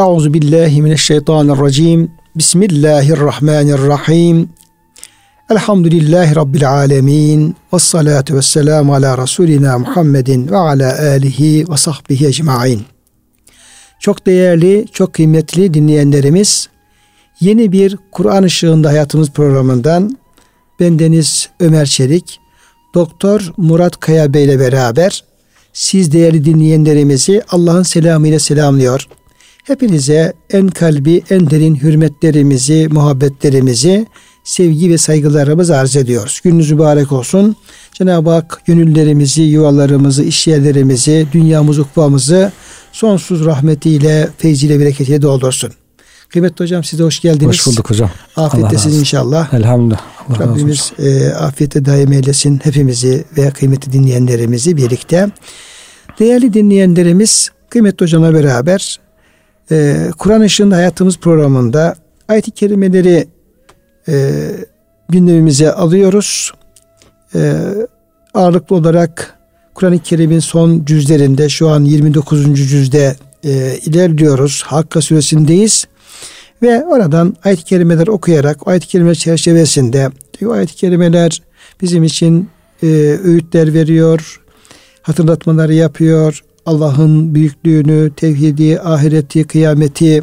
[0.00, 2.10] Euzu billahi mineşşeytanirracim.
[2.36, 4.48] Bismillahirrahmanirrahim.
[5.50, 7.56] Elhamdülillahi Rabbil alemin.
[7.72, 12.82] Ve salatu ve selamu ala Resulina Muhammedin ve ala alihi ve sahbihi ecmain.
[14.00, 16.68] Çok değerli, çok kıymetli dinleyenlerimiz,
[17.40, 20.18] yeni bir Kur'an ışığında hayatımız programından
[20.80, 22.40] bendeniz Ömer Çelik,
[22.94, 25.24] Doktor Murat Kaya Bey ile beraber
[25.72, 29.08] siz değerli dinleyenlerimizi Allah'ın selamıyla selamlıyor.
[29.70, 34.06] Hepinize en kalbi, en derin hürmetlerimizi, muhabbetlerimizi,
[34.44, 36.40] sevgi ve saygılarımızı arz ediyoruz.
[36.44, 37.56] Gününüz mübarek olsun.
[37.92, 42.52] Cenab-ı Hak gönüllerimizi, yuvalarımızı, işyerlerimizi, dünyamızı, ukbamızı
[42.92, 45.72] sonsuz rahmetiyle, feyziyle, bereketiyle doldursun.
[46.28, 47.48] Kıymetli hocam size hoş geldiniz.
[47.48, 48.10] Hoş bulduk hocam.
[48.36, 49.54] Afiyettesiniz inşallah.
[49.54, 50.00] Elhamdülillah.
[50.28, 55.30] Allah Rabbimiz e, afiyete daim eylesin hepimizi ve kıymetli dinleyenlerimizi birlikte.
[56.18, 59.00] Değerli dinleyenlerimiz kıymetli hocamla beraber
[59.70, 61.94] e, Kur'an ışığında hayatımız programında
[62.28, 63.28] ayet-i kerimeleri
[64.08, 64.40] e,
[65.08, 66.52] gündemimize alıyoruz.
[67.34, 67.54] E,
[68.34, 69.38] ağırlıklı olarak
[69.74, 72.70] Kur'an-ı Kerim'in son cüzlerinde şu an 29.
[72.70, 74.62] cüzde e, ilerliyoruz.
[74.66, 75.86] Hakka suresindeyiz.
[76.62, 80.10] Ve oradan ayet-i kerimeler okuyarak ayet-i kerimeler çerçevesinde
[80.46, 81.42] o ayet-i kerimeler
[81.82, 82.48] bizim için
[82.82, 82.86] e,
[83.24, 84.40] öğütler veriyor,
[85.02, 86.44] hatırlatmaları yapıyor.
[86.70, 90.22] Allah'ın büyüklüğünü, tevhidi, ahireti, kıyameti,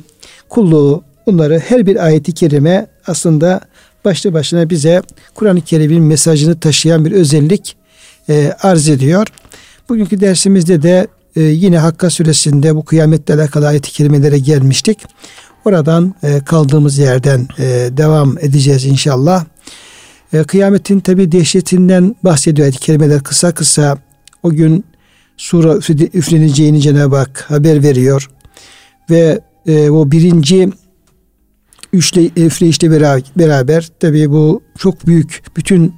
[0.50, 3.62] kulluğu bunları her bir ayeti kerime aslında
[4.06, 5.02] başlı başına bize
[5.36, 7.76] Kur'an-ı Kerim'in mesajını taşıyan bir özellik
[8.30, 9.28] e, arz ediyor.
[9.90, 15.00] Bugünkü dersimizde de e, yine Hakka suresinde bu kıyametle alakalı ayet-i kerimelere gelmiştik.
[15.66, 19.46] Oradan e, kaldığımız yerden e, devam edeceğiz inşallah.
[20.34, 23.98] E, kıyametin tabi dehşetinden bahsediyor ayet-i kerimeler kısa kısa.
[24.44, 24.86] O gün
[25.38, 25.76] sura
[26.14, 28.30] üfleneceğini Cenab-ı Hak haber veriyor.
[29.10, 30.70] Ve e, o birinci
[31.94, 35.94] üçle, üfleyişle beraber, beraber tabi bu çok büyük bütün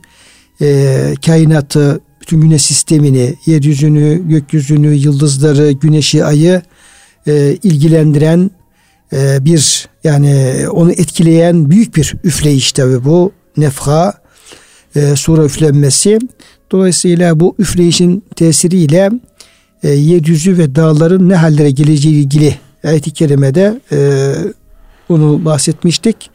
[0.62, 6.62] e, kainatı, bütün güneş sistemini, yeryüzünü, gökyüzünü, yıldızları, güneşi, ayı
[7.28, 8.52] e, ilgilendiren
[9.14, 14.14] e, bir yani onu etkileyen büyük bir üfleyiş tabi bu nefha
[14.96, 16.20] e, sura üflenmesi.
[16.72, 19.12] Dolayısıyla bu üfleyişin tesiriyle
[19.84, 24.32] e, yeryüzü ve dağların ne hallere geleceği ilgili ayet-i kerimede e,
[25.10, 26.30] bunu bahsetmiştik.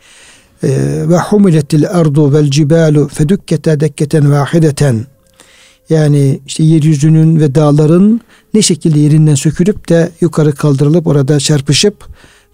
[0.63, 0.69] E,
[1.09, 5.07] ve humiletil ardu vel cibalu fedukkete dekketen vahideten
[5.91, 8.21] yani işte yeryüzünün ve dağların
[8.55, 12.05] ne şekilde yerinden sökülüp de yukarı kaldırılıp orada çarpışıp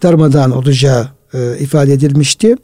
[0.03, 2.55] darmadağın olacağı e, ifade edilmişti.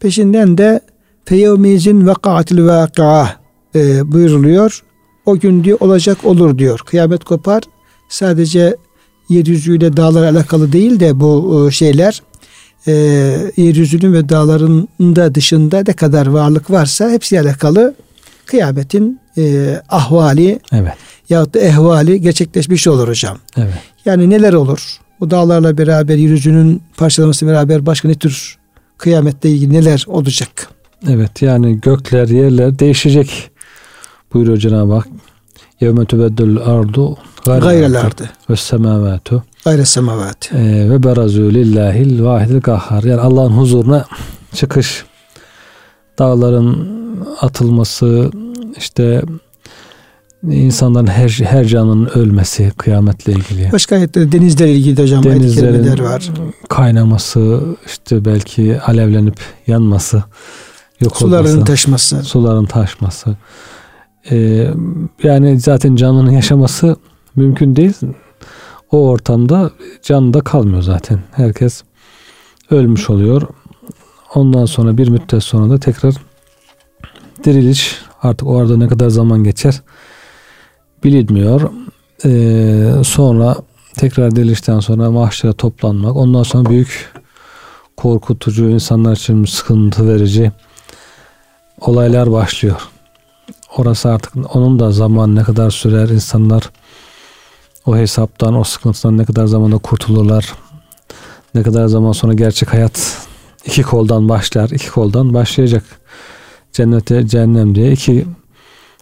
[0.00, 0.80] Peşinden de
[1.24, 3.39] feyevmizin vakaatil vakaa
[3.74, 4.82] e, buyuruluyor.
[5.26, 6.80] O gün diyor olacak olur diyor.
[6.86, 7.62] Kıyamet kopar.
[8.08, 8.76] Sadece
[9.28, 12.22] yeryüzüyle dağlar alakalı değil de bu e, şeyler
[12.86, 12.92] e,
[13.56, 17.94] yeryüzünün ve dağların da dışında ne kadar varlık varsa hepsi alakalı
[18.46, 20.92] kıyametin e, ahvali evet.
[21.28, 23.38] yahut da ehvali gerçekleşmiş olur hocam.
[23.56, 23.74] Evet.
[24.04, 24.98] Yani neler olur?
[25.20, 28.58] Bu dağlarla beraber yeryüzünün parçalaması beraber başka ne tür
[28.98, 30.68] kıyamette ilgili neler olacak?
[31.08, 33.49] Evet yani gökler yerler değişecek
[34.34, 35.08] buyuruyor Cenab-ı Hak.
[35.80, 43.02] Yevme tübeddül ardu gayrel ardı ve semavatu gayre semavat ee, ve berazü lillahil vahidil kahhar
[43.02, 44.04] yani Allah'ın huzuruna
[44.54, 45.04] çıkış
[46.18, 46.90] dağların
[47.40, 48.30] atılması
[48.76, 49.22] işte
[50.42, 53.72] insanların her her canının ölmesi kıyametle ilgili.
[53.72, 56.30] Başka ayette denizlerle ilgili hocam denizlerin var.
[56.68, 59.36] Kaynaması işte belki alevlenip
[59.66, 60.22] yanması
[61.00, 62.22] yok suların olması, taşması.
[62.22, 63.36] Suların taşması.
[64.30, 64.68] Ee,
[65.22, 66.96] yani zaten canının yaşaması
[67.36, 67.96] mümkün değil.
[68.90, 69.70] O ortamda
[70.02, 71.20] can da kalmıyor zaten.
[71.32, 71.82] Herkes
[72.70, 73.42] ölmüş oluyor.
[74.34, 76.14] Ondan sonra bir müddet sonra da tekrar
[77.44, 79.82] diriliş artık orada ne kadar zaman geçer
[81.04, 81.70] bilinmiyor.
[82.24, 83.56] Ee, sonra
[83.94, 87.12] tekrar dirilişten sonra mahşere toplanmak ondan sonra büyük
[87.96, 90.52] korkutucu insanlar için sıkıntı verici
[91.80, 92.88] olaylar başlıyor.
[93.76, 96.70] Orası artık onun da zaman ne kadar sürer insanlar
[97.86, 100.54] o hesaptan o sıkıntıdan ne kadar zamanda kurtulurlar
[101.54, 103.26] ne kadar zaman sonra gerçek hayat
[103.64, 105.84] iki koldan başlar iki koldan başlayacak.
[106.72, 108.26] Cennete cehennem diye iki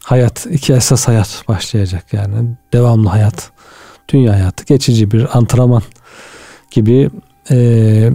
[0.04, 2.56] hayat iki esas hayat başlayacak yani.
[2.72, 3.50] Devamlı hayat
[4.08, 5.82] dünya hayatı geçici bir antrenman
[6.70, 7.10] gibi
[7.50, 8.10] e,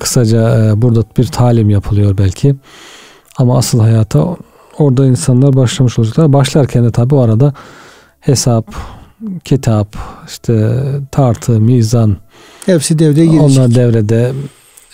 [0.00, 2.56] kısaca e, burada bir talim yapılıyor belki.
[3.36, 4.36] Ama asıl hayata
[4.78, 7.54] orada insanlar başlamış olacaklar başlarken de tabi o arada
[8.20, 8.74] hesap
[9.44, 9.96] kitap,
[10.28, 10.82] işte
[11.12, 12.16] tartı, mizan
[12.66, 13.42] Hepsi devreye girecek.
[13.58, 14.32] onlar devrede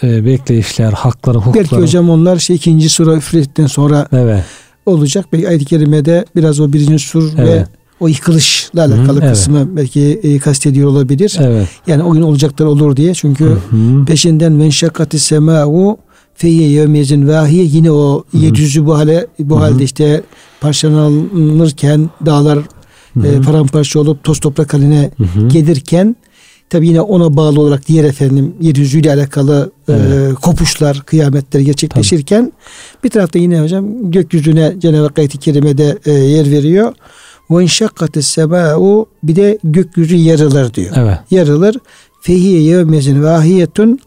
[0.02, 1.64] e, bekleyişler, hakları, hukukları.
[1.64, 4.44] Belki hocam onlar şey ikinci sura üfletten sonra Evet.
[4.86, 5.26] olacak.
[5.32, 7.68] Belki ayet-i kerimede biraz o birinci sur ve Evet.
[8.00, 9.30] o yıkılışla alakalı evet.
[9.32, 11.36] kısmı belki e, kastediyor olabilir.
[11.40, 11.68] Evet.
[11.86, 13.14] Yani o gün olacaklar olur diye.
[13.14, 14.04] Çünkü Hı hı.
[14.04, 15.98] peşinden ven şakati sema'u
[16.34, 19.62] feyye yevmezin vahiye yine o yeryüzü bu hale bu Hı hı.
[19.62, 20.22] halde işte
[20.60, 22.58] parçalanırken dağlar
[23.14, 25.48] Hı e, paramparça olup toz toprak haline Hı hı.
[25.48, 26.16] gelirken
[26.70, 30.34] tabi yine ona bağlı olarak diğer efendim yeryüzüyle alakalı e, Evet.
[30.34, 32.52] kopuşlar, kıyametler gerçekleşirken
[33.04, 36.92] bir tarafta yine hocam gökyüzüne Cenab-ı Hak ayet-i kerimede e, yer veriyor.
[37.50, 40.94] Ve inşakkatis semâ'u bir de gökyüzü yarılır diyor.
[40.96, 41.18] Evet.
[41.30, 41.76] Yarılır.
[42.22, 43.98] Fehiye yevmezin vahiyetun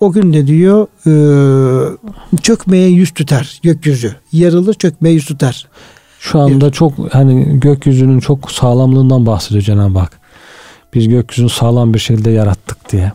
[0.00, 1.12] o günde diyor e,
[2.42, 4.14] çökmeye yüz tutar gökyüzü.
[4.32, 5.68] Yarılır çökmeye yüz tutar.
[6.20, 10.20] Şu anda çok hani gökyüzünün çok sağlamlığından bahsediyor Cenab-ı Hak.
[10.94, 13.12] Biz gökyüzünü sağlam bir şekilde yarattık diye.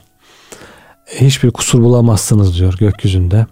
[1.05, 3.45] Hiçbir kusur bulamazsınız diyor gökyüzünde.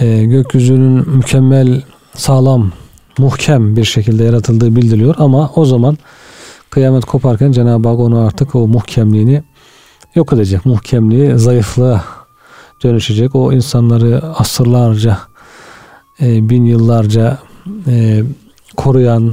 [0.00, 1.82] Ee, gökyüzünün mükemmel,
[2.14, 2.72] sağlam,
[3.18, 5.98] muhkem bir şekilde yaratıldığı bildiriliyor ama o zaman
[6.70, 9.42] kıyamet koparken Cenab-ı Hak onu artık o muhkemliğini
[10.14, 10.66] yok edecek.
[10.66, 12.04] Muhkemliği zayıflığa
[12.82, 13.34] dönüşecek.
[13.34, 15.18] O insanları asırlarca,
[16.20, 17.38] e, bin yıllarca
[17.86, 18.22] e,
[18.76, 19.32] koruyan,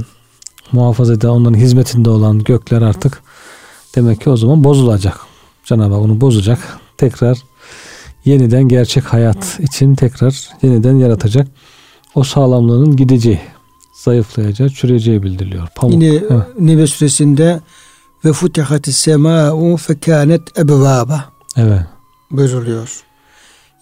[0.72, 3.22] muhafaza eden, onların hizmetinde olan gökler artık
[3.94, 5.20] demek ki o zaman bozulacak.
[5.64, 6.58] Cenab-ı Hak onu bozacak.
[6.98, 7.38] Tekrar
[8.24, 11.48] yeniden gerçek hayat için tekrar yeniden yaratacak.
[12.14, 13.40] O sağlamlığının gideceği,
[13.94, 15.68] zayıflayacağı, çürüyeceği bildiriliyor.
[15.76, 15.94] Pamuk.
[15.94, 16.42] Yine Evet.
[16.58, 17.60] Nebe suresinde
[18.24, 21.24] ve futihatis semâ'u fekânet ebvâba
[21.56, 21.82] evet.
[22.30, 23.02] buyuruluyor.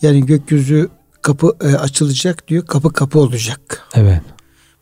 [0.03, 0.89] Yani gökyüzü
[1.23, 2.67] kapı e, açılacak diyor.
[2.67, 3.89] Kapı kapı olacak.
[3.95, 4.23] Evet.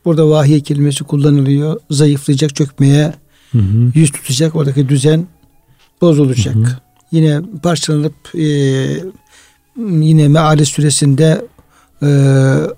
[0.05, 1.81] Burada vahiy kelimesi kullanılıyor.
[1.91, 3.15] Zayıflayacak, çökmeye
[3.53, 3.93] Hı hı.
[3.95, 4.57] yüz tutacak.
[4.57, 5.27] Oradaki düzen
[6.01, 6.55] bozulacak.
[6.55, 6.79] Hı hı.
[7.13, 8.43] Yine parçalanıp e,
[9.79, 11.45] yine Meale suresinde
[12.03, 12.09] e,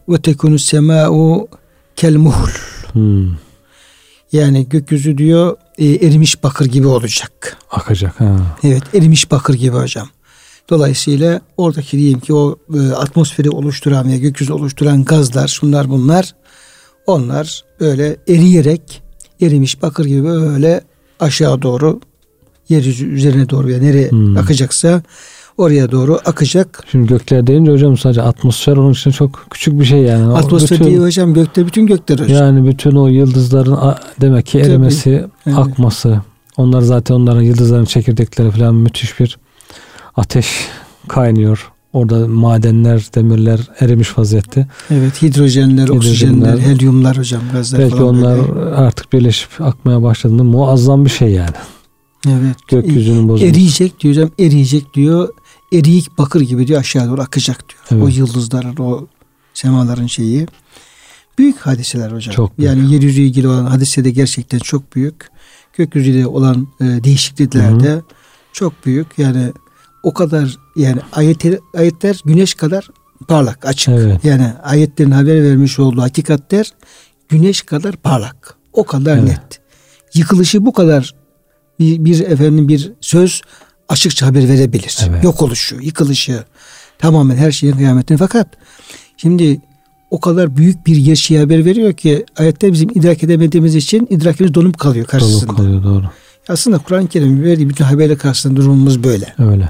[0.08, 1.48] ve tekunu semâ'u
[1.96, 2.50] kel muhl.
[4.32, 7.56] Yani gökyüzü diyor e, erimiş bakır gibi olacak.
[7.70, 8.20] Akacak.
[8.20, 8.36] Ha.
[8.62, 10.08] Evet erimiş bakır gibi hocam.
[10.70, 16.34] Dolayısıyla oradaki diyeyim ki o e, atmosferi oluşturan ve gökyüzü oluşturan gazlar şunlar bunlar
[17.06, 19.02] onlar böyle eriyerek
[19.42, 20.80] erimiş bakır gibi böyle
[21.20, 22.00] aşağı doğru
[22.68, 24.36] yeryüzü üzerine doğru ya nereye Hmm.
[24.36, 25.02] akacaksa
[25.60, 26.84] oraya doğru akacak.
[26.90, 30.32] Şimdi gökler deyince hocam sadece atmosfer onun için çok küçük bir şey yani.
[30.32, 32.36] Atmosfer bütün- değil hocam gökte bütün gökler hocam.
[32.38, 33.78] Yani bütün o yıldızların
[34.20, 34.70] demek ki Tabii.
[34.70, 35.58] erimesi, Evet.
[35.58, 36.20] akması.
[36.56, 39.38] Onlar zaten onların yıldızların çekirdekleri falan müthiş bir
[40.16, 40.46] ateş
[41.08, 41.72] kaynıyor.
[41.92, 44.66] Orada madenler, demirler erimiş vaziyette.
[44.90, 46.78] Evet hidrojenler, oksijenler, Hidrojenler.
[46.78, 48.74] helyumlar hocam gazlar Belki falan onlar böyle.
[48.74, 51.56] artık birleşip akmaya başladığında muazzam bir şey yani.
[52.28, 52.56] Evet.
[52.68, 53.46] Gökyüzünün bozulması.
[53.46, 55.28] Eriyecek diyor hocam eriyecek diyor.
[55.72, 57.80] Eriyik bakır gibi diyor aşağı doğru akacak diyor.
[57.90, 58.02] Evet.
[58.02, 59.06] O yıldızların o
[59.54, 60.46] semaların şeyi.
[61.38, 62.34] Büyük hadiseler hocam.
[62.34, 62.70] Çok büyük.
[62.70, 65.28] Yani yeryüzü ilgili olan hadise de gerçekten çok büyük.
[65.76, 68.02] Gökyüzüyle olan e, değişiklikler de
[68.52, 69.06] çok büyük.
[69.18, 69.52] Yani
[70.02, 72.90] o kadar yani ayetler, ayetler güneş kadar
[73.28, 73.88] parlak, açık.
[73.88, 74.24] Evet.
[74.24, 76.72] Yani ayetlerin haber vermiş olduğu hakikatler
[77.28, 78.54] güneş kadar parlak.
[78.72, 79.28] O kadar Evet.
[79.28, 79.60] net.
[80.14, 81.14] Yıkılışı bu kadar
[81.78, 83.42] bir, bir efendim bir söz
[83.90, 84.98] açıkça haber verebilir.
[85.08, 85.24] Evet.
[85.24, 86.44] Yok oluşu, yıkılışı,
[86.98, 88.18] tamamen her şeyin kıyametini.
[88.18, 88.46] Fakat
[89.16, 89.60] şimdi
[90.10, 94.78] o kadar büyük bir gerçeği haber veriyor ki ayetler bizim idrak edemediğimiz için idrakimiz donup
[94.78, 95.48] kalıyor karşısında.
[95.48, 96.04] Dolu kalıyor doğru.
[96.48, 99.34] Aslında Kur'an-ı Kerim verdiği bütün haberler karşısında durumumuz böyle.
[99.38, 99.68] Öyle.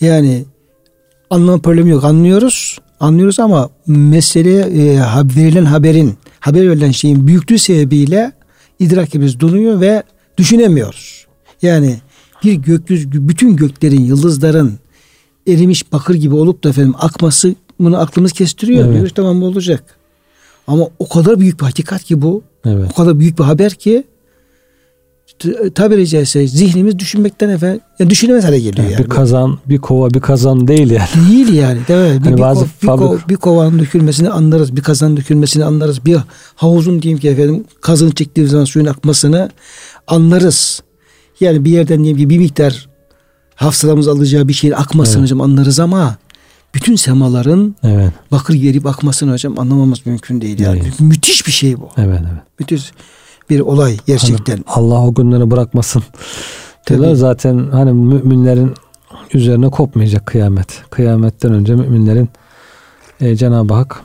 [0.00, 0.44] Yani
[1.30, 2.04] anlama problemi yok.
[2.04, 2.78] Anlıyoruz.
[3.00, 5.00] Anlıyoruz ama mesele e,
[5.36, 8.32] verilen haberin, haber verilen şeyin büyüklüğü sebebiyle
[8.78, 10.02] idrakimiz donuyor ve
[10.38, 11.26] düşünemiyoruz.
[11.62, 12.00] Yani
[12.44, 14.78] bir gökyüzü, bütün göklerin, yıldızların
[15.48, 18.84] erimiş bakır gibi olup da efendim akması bunu aklımız kestiriyor.
[18.84, 18.94] Evet.
[18.94, 19.84] Diyoruz tamam olacak.
[20.66, 22.42] Ama o kadar büyük bir hakikat ki bu.
[22.64, 22.90] Evet.
[22.92, 24.04] O kadar büyük bir haber ki
[25.38, 29.04] t- tabiri caizse zihnimiz düşünmekten efendim yani düşünemez hale geliyor Yani yani.
[29.04, 31.08] bir kazan, bir kova, bir kazan değil yani.
[31.30, 31.78] Değil yani.
[31.88, 32.20] Değil mi?
[32.20, 34.76] Bir, Hani bir, bazı ko- bir, ko- fabrik- bir kovanın dökülmesini anlarız.
[34.76, 36.04] Bir kazanın dökülmesini anlarız.
[36.04, 36.16] Bir
[36.54, 39.50] havuzun diyeyim ki efendim kazını çektiği zaman suyun akmasını
[40.06, 40.82] anlarız.
[41.40, 42.88] Yani bir yerden diyeyim ki bir miktar
[43.54, 45.22] hafsalamız alacağı bir şeyin akmasını Evet.
[45.22, 46.16] hocam anlarız ama
[46.74, 48.12] bütün semaların Evet.
[48.32, 50.58] bakır gelip akmasını hocam anlamamız mümkün değil.
[50.58, 50.80] Yani.
[50.82, 50.94] Değil.
[51.00, 51.88] Müthiş bir şey bu.
[51.96, 52.20] Evet.
[52.20, 52.42] evet.
[52.58, 52.92] Müthiş
[53.50, 54.64] bir olay gerçekten.
[54.66, 56.02] Hani Allah o günleri bırakmasın.
[56.88, 58.74] Diyorlar zaten hani müminlerin
[59.34, 60.82] üzerine kopmayacak kıyamet.
[60.90, 62.28] Kıyametten önce müminlerin
[63.20, 64.02] e, Cenab-ı Hak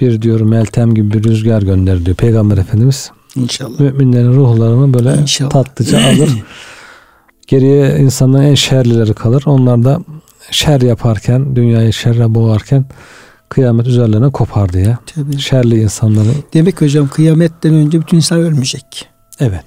[0.00, 3.80] bir diyor meltem gibi bir rüzgar gönder diyor Peygamber Efendimiz İnşallah.
[3.80, 5.50] Müminlerin ruhlarını böyle İnşallah.
[5.50, 6.30] tatlıca alır.
[7.46, 9.42] Geriye insanların en şerlileri kalır.
[9.46, 10.00] Onlar da
[10.50, 12.84] şer yaparken, dünyayı şerre boğarken
[13.48, 14.98] kıyamet üzerlerine kopar diye.
[15.14, 15.38] Tabii.
[15.38, 16.28] Şerli insanları.
[16.54, 19.08] Demek ki hocam kıyametten önce bütün insan ölmeyecek.
[19.40, 19.60] Evet.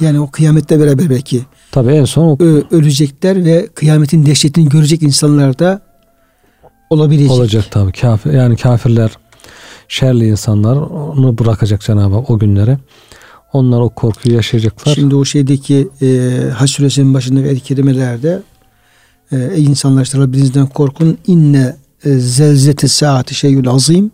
[0.00, 1.40] Yani o kıyamette beraber belki
[1.72, 2.38] Tabii en son o
[2.70, 5.80] ölecekler ve kıyametin dehşetini görecek insanlar da
[6.90, 7.30] olabilecek.
[7.30, 7.92] olacak tabii.
[7.92, 9.10] Kafir, yani kafirler
[9.88, 12.78] şerli insanlar onu bırakacak Cenab-ı Hak o günlere.
[13.52, 14.94] Onlar o korkuyu yaşayacaklar.
[14.94, 18.42] Şimdi o şeydeki e, Haç suresinin başındaki ayet-i kerimelerde
[19.32, 24.10] e, ey insanlar işte Rabbinizden korkun inne e, zelzeti saati şeyül azim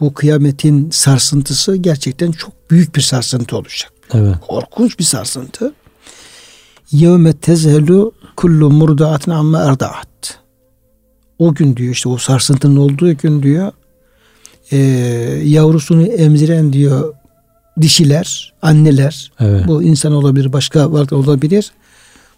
[0.00, 3.92] bu kıyametin sarsıntısı gerçekten çok büyük bir sarsıntı olacak.
[4.14, 4.34] Evet.
[4.48, 5.72] Korkunç bir sarsıntı.
[6.90, 10.38] Yevme tezhelu kullu murdaatin amma erdaat.
[11.38, 13.72] O gün diyor işte o sarsıntının olduğu gün diyor
[14.72, 14.76] e,
[15.44, 17.14] yavrusunu emziren diyor
[17.80, 19.66] dişiler, anneler Evet.
[19.68, 21.72] bu insan olabilir, başka varlık olabilir.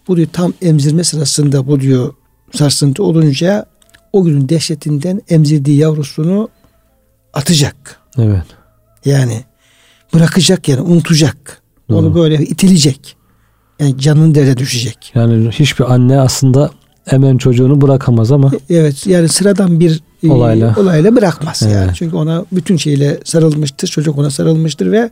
[0.08, 2.14] Bu diyor tam emzirme sırasında bu diyor
[2.54, 3.66] sarsıntı olunca
[4.12, 6.48] o günün dehşetinden emzirdiği yavrusunu
[7.34, 8.00] atacak.
[8.18, 8.44] Evet.
[9.04, 9.44] Yani
[10.14, 11.62] bırakacak yani unutacak.
[11.88, 11.98] Doğru.
[11.98, 13.16] Onu böyle itilecek.
[13.80, 15.12] Yani canın dere düşecek.
[15.14, 16.70] Yani hiçbir anne aslında
[17.04, 20.74] hemen çocuğunu bırakamaz ama Evet yani sıradan bir Olayla.
[20.78, 21.74] olayla bırakmaz yani.
[21.74, 21.90] Evet.
[21.94, 23.88] Çünkü ona bütün şeyle sarılmıştır.
[23.88, 25.10] Çocuk ona sarılmıştır ve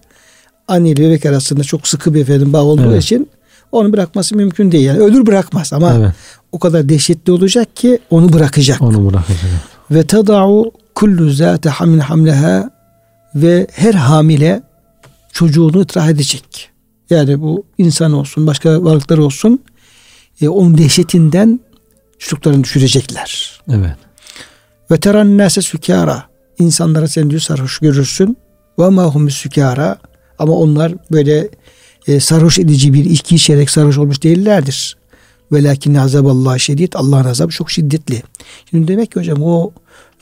[0.68, 3.02] anne ile bebek arasında çok sıkı bir efendim bağ olduğu Evet.
[3.02, 3.28] için
[3.72, 4.86] onu bırakması mümkün değil.
[4.86, 6.12] Yani ölür bırakmaz ama evet,
[6.52, 8.82] o kadar dehşetli olacak ki onu bırakacak.
[8.82, 9.50] onu bırakacak.
[9.90, 12.70] Ve tada'u kullu zâte hamle hamleha
[13.34, 14.62] ve her hamile
[15.32, 16.70] çocuğunu ıtrah edecek.
[17.10, 19.60] Yani bu insan olsun, başka varlıklar olsun
[20.40, 21.60] e, onun dehşetinden
[22.18, 23.60] çocuklarını düşürecekler.
[23.68, 23.96] Evet.
[24.94, 26.24] Ve teran nase sükara.
[26.58, 28.36] İnsanlara sen diyor sarhoş görürsün.
[28.78, 29.98] Ve ma hum sükara.
[30.38, 31.48] Ama onlar böyle
[32.06, 34.96] e, sarhoş edici bir içki içerek sarhoş olmuş değillerdir.
[35.52, 36.96] Velakin azaballah şiddet.
[36.96, 38.22] Allah'ın azabı çok şiddetli.
[38.70, 39.72] Şimdi demek ki hocam o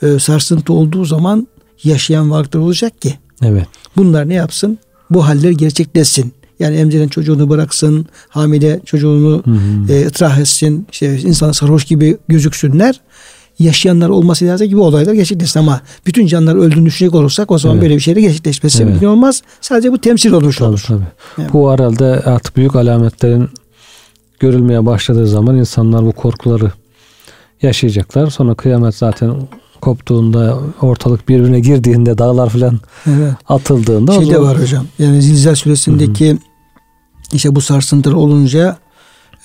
[0.02, 1.48] e, sarsıntı olduğu zaman
[1.84, 3.66] yaşayan varlıklar olacak ki Evet.
[3.96, 4.78] bunlar ne yapsın?
[5.10, 6.32] Bu haller gerçekleşsin.
[6.58, 9.92] Yani emziren çocuğunu bıraksın, hamile çocuğunu Hı hı.
[9.92, 13.00] e, ıtrah etsin, işte insan sarhoş gibi gözüksünler.
[13.58, 17.76] Yaşayanlar olması lazım ki bu olaylar gerçekleşsin ama bütün canlılar öldüğünü düşünecek olursak o zaman
[17.76, 17.82] Evet.
[17.84, 18.90] böyle bir şeyle gerçekleşmesi Evet.
[18.90, 19.42] mümkün olmaz.
[19.60, 20.84] Sadece bu temsil olmuş Tabii, olur.
[20.88, 21.02] tabii.
[21.38, 21.52] Evet.
[21.52, 23.48] Bu herhalde artık büyük alametlerin
[24.40, 26.72] görülmeye başladığı zaman insanlar bu korkuları
[27.62, 28.26] yaşayacaklar.
[28.30, 29.34] Sonra kıyamet zaten
[29.80, 33.32] koptuğunda ortalık birbirine girdiğinde dağlar falan Evet.
[33.48, 34.86] atıldığında Şey de zaman- var hocam.
[34.98, 36.38] Yani Zilzal suresindeki
[37.32, 38.76] işte bu sarsıntılar olunca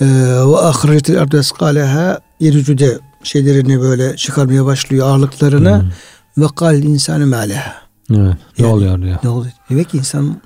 [0.01, 0.05] e,
[0.47, 5.91] ve ahretil ardu eskaleha yeryüzüde şeylerini böyle çıkarmaya başlıyor ağırlıklarını
[6.37, 7.73] ve kal insanı meleha.
[8.11, 8.19] Evet.
[8.59, 9.17] Ne Yani- oluyor diyor.
[9.23, 9.53] Ne oluyor?
[9.69, 10.41] Demek ki insan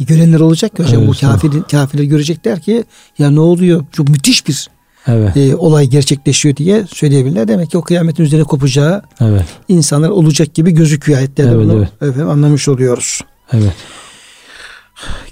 [0.00, 2.84] görenler olacak ki hocam Evet, bu kafir, kafirler görecekler ki
[3.18, 3.84] ya ne oluyor?
[3.92, 4.68] Çok müthiş bir
[5.06, 5.36] Evet.
[5.36, 7.48] e, olay gerçekleşiyor diye söyleyebilirler.
[7.48, 9.44] Demek ki o kıyametin üzerine kopacağı Evet.
[9.68, 11.88] insanlar olacak gibi gözüküyor ayetlerde Evet, bunu evet.
[12.02, 13.20] efendim, anlamış oluyoruz.
[13.52, 13.72] Evet.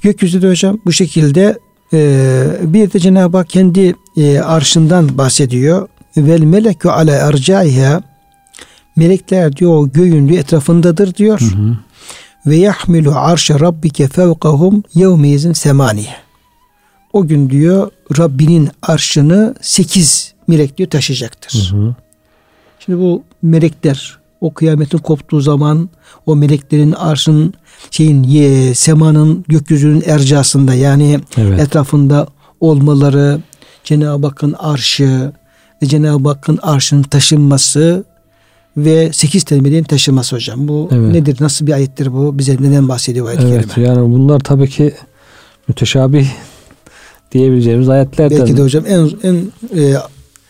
[0.03, 1.59] Gökyüzü de hocam bu şekilde
[1.93, 5.89] e, bir de Cenab-ı Hak kendi e, arşından bahsediyor.
[6.17, 8.03] Vel melekü ala ercaiha
[8.97, 11.41] melekler diyor göğün diyor, etrafındadır diyor.
[11.41, 11.77] Hı hı.
[12.47, 16.15] Ve yahmilu arşa rabbike fevkahum yevmeyizin semaniye.
[17.13, 21.71] O gün diyor Rabbinin arşını sekiz melek diyor taşıyacaktır.
[21.73, 21.95] Hı hı.
[22.79, 25.89] Şimdi bu melekler o kıyametin koptuğu zaman
[26.27, 27.55] o meleklerin arşın
[27.91, 31.61] şeyin ye, semanın gökyüzünün ercasında yani Evet.
[31.61, 32.27] etrafında
[32.61, 33.41] olmaları
[33.85, 35.33] Cenab-ı Hakk'ın arşı
[35.83, 38.05] ve Cenab-ı Hakk'ın arşının taşınması
[38.77, 40.69] ve sekiz tane meleğin taşınması hocam.
[40.69, 41.13] Bu Evet.
[41.13, 41.37] nedir?
[41.41, 42.39] Nasıl bir ayettir bu?
[42.39, 43.69] Bize neden bahsediyor ayet-i Evet.
[43.75, 43.89] kerime?
[43.89, 44.95] Yani bunlar tabii ki
[45.69, 46.29] müteşabih
[47.33, 48.39] diyebileceğimiz ayetlerden.
[48.39, 49.35] Belki de hocam en en
[49.77, 49.95] e,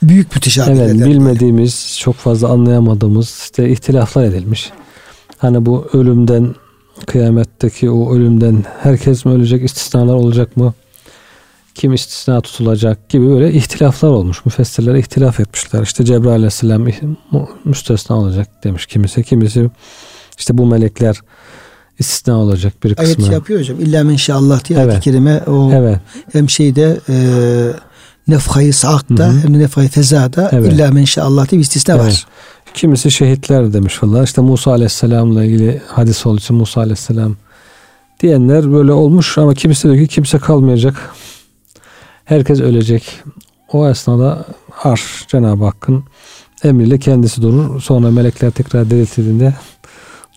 [0.02, 0.96] büyük müteşabihelerden.
[0.96, 4.70] Evet, bilmediğimiz, çok fazla anlayamadığımız işte ihtilaflar edilmiş.
[5.38, 6.54] Hani bu ölümden
[7.06, 10.74] kıyametteki o ölümden herkes mi ölecek, istisnalar olacak mı?
[11.76, 14.44] Kim istisna tutulacak gibi böyle ihtilaflar olmuş.
[14.44, 15.82] Müfessirler ihtilaf etmişler.
[15.82, 16.86] İşte Cebrail aleyhisselam
[17.64, 19.22] müstesna olacak demiş kimisi.
[19.24, 19.70] Kimisi
[20.38, 21.20] işte bu melekler
[21.98, 23.24] istisna olacak bir Ayet kısmı.
[23.24, 23.80] şey yapıyor hocam.
[23.80, 25.04] İlla inşallah diye ayet-i Evet.
[25.04, 25.98] kerime o Evet.
[26.32, 27.16] hem şeyde e,
[28.28, 30.72] nefhayı saakta hem nefhayı fezada Evet.
[30.72, 32.04] illa men inşallah diye bir istisna Evet.
[32.04, 32.26] var.
[32.74, 34.24] Kimisi şehitler demiş falan.
[34.24, 37.36] İşte Musa Aleyhisselam'la ilgili hadis olduğu için Musa Aleyhisselam
[38.20, 41.10] diyenler böyle olmuş ama kimisi diyor ki kimse kalmayacak.
[42.26, 43.22] Herkes ölecek.
[43.72, 44.44] O esnada
[44.84, 46.04] arş Cenab-ı Hakk'ın
[46.64, 47.80] emriyle kendisi durur.
[47.80, 49.54] Sonra melekler tekrar diriltildiğinde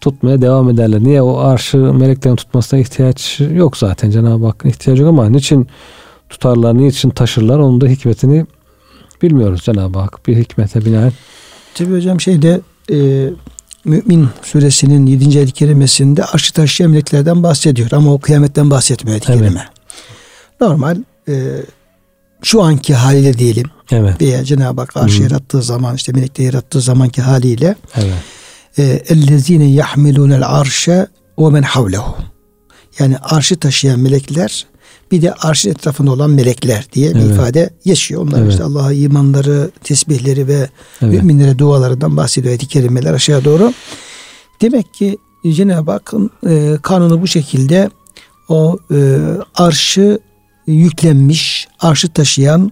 [0.01, 1.03] tutmaya devam ederler.
[1.03, 5.67] Niye o arşı meleklerin tutmasına ihtiyaç yok zaten Cenab-ı Hakk'ın ihtiyacı yok ama niçin
[6.29, 8.45] tutarlar, niçin taşırlar onun da hikmetini
[9.21, 10.27] bilmiyoruz Cenab-ı Hak.
[10.27, 11.13] Bir hikmete binaen.
[11.75, 13.29] Tabi hocam şeyde e,
[13.85, 15.37] Mümin suresinin 7.
[15.37, 19.41] ayet-i kerimesinde arşı taşıyan meleklerden bahsediyor ama o kıyametten bahsetmiyor ayet-i Evet.
[19.41, 19.65] kerime.
[20.61, 21.33] Normal e,
[22.43, 24.21] şu anki haliyle diyelim Evet.
[24.21, 25.23] veya Cenab-ı Hak arşı Hı.
[25.23, 28.13] yarattığı zaman işte melekleri yarattığı zamanki haliyle Evet.
[28.77, 31.07] e, ellezine yahmilunel arşe
[31.39, 32.15] ve men havlehu.
[32.99, 34.65] Yani arşı taşıyan melekler
[35.11, 37.31] bir de arşın etrafında olan melekler diye bir Evet.
[37.31, 38.21] ifade yaşıyor.
[38.21, 38.51] Onlar Evet.
[38.51, 40.69] işte Allah'a imanları, tesbihleri ve
[41.01, 41.13] Evet.
[41.13, 43.73] müminlere dualarından bahsediyor ayet-i kerimeler aşağı doğru.
[44.61, 45.17] Demek ki
[45.51, 47.89] Cenab-ı Hakk'ın e, kanunu bu şekilde
[48.49, 49.17] o e,
[49.55, 50.19] arşı
[50.71, 52.71] yüklenmiş, arşı taşıyan,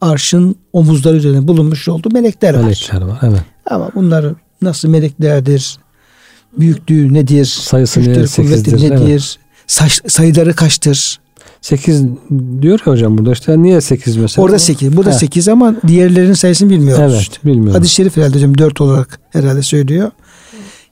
[0.00, 2.62] arşın omuzları üzerine bulunmuş olduğu melekler var.
[2.62, 3.18] Melekler var.
[3.22, 3.40] Evet.
[3.70, 4.26] Ama bunlar
[4.62, 5.78] nasıl meleklerdir?
[6.58, 7.44] Büyüklüğü nedir?
[7.44, 8.32] Sayısı güçleri, nedir?
[8.36, 9.38] kuvveti nedir?
[9.66, 11.18] Saç, sayıları kaçtır?
[11.60, 12.04] 8
[12.62, 14.44] diyor ya hocam burada işte niye 8 mesela?
[14.44, 14.96] Orada 8.
[14.96, 15.14] Burada He.
[15.14, 17.14] 8 ama diğerlerinin sayısını bilmiyoruz.
[17.14, 17.72] Evet bilmiyorum.
[17.72, 20.10] Hadis-i şerif herhalde hocam 4 olarak herhalde söylüyor.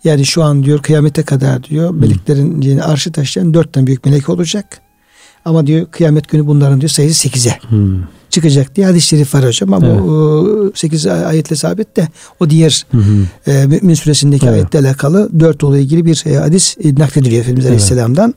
[0.04, 4.28] Yani şu an diyor kıyamete kadar diyor meleklerin yani arşı taşıyan 4 tane büyük melek
[4.28, 4.80] olacak.
[5.44, 8.02] Ama diyor kıyamet günü bunların diyor sayısı 8'e Hmm.
[8.30, 9.72] çıkacak diye hadis-i şerif var hocam.
[9.74, 10.00] Ama Evet.
[10.00, 12.08] o 8 ayetle sabit de
[12.40, 13.50] o diğer Hı hı.
[13.50, 14.54] e, Mümin suresindeki Evet.
[14.54, 17.72] ayetle alakalı 4 olayla ilgili bir e, hadis e, naklediliyor Efendimiz Evet.
[17.72, 18.34] Aleyhisselam'dan.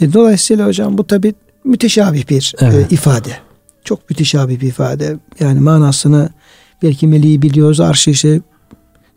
[0.00, 2.92] E, dolayısıyla hocam bu tabi müteşabih bir e, Evet.
[2.92, 3.30] ifade.
[3.84, 5.16] Çok müteşabih bir ifade.
[5.40, 6.30] Yani manasını
[6.82, 7.80] belki meleği biliyoruz.
[7.80, 8.40] Arşı işte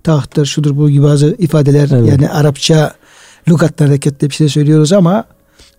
[0.04, 2.10] tahttır, şudur bu gibi bazı ifadeler Evet.
[2.10, 2.94] yani Arapça
[3.50, 5.24] lügatla hareketle bir şey söylüyoruz ama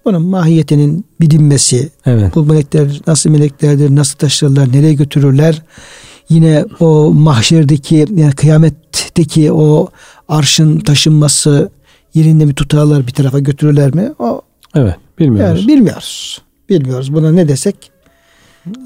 [0.06, 2.34] bunun mahiyetinin bilinmesi, Evet.
[2.34, 5.62] bu melekler nasıl meleklerdir, nasıl taşırlar, nereye götürürler?
[6.28, 9.88] Yine o mahşerdeki yani kıyametteki o
[10.28, 11.70] arşın taşınması
[12.14, 14.12] yerinde mi tutarlar bir tarafa götürürler mi?
[14.18, 14.42] O
[14.75, 14.96] Evet.
[15.18, 15.60] Bilmiyoruz.
[15.60, 16.42] yani bilmiyoruz.
[16.68, 17.14] Bilmiyoruz.
[17.14, 17.90] Buna ne desek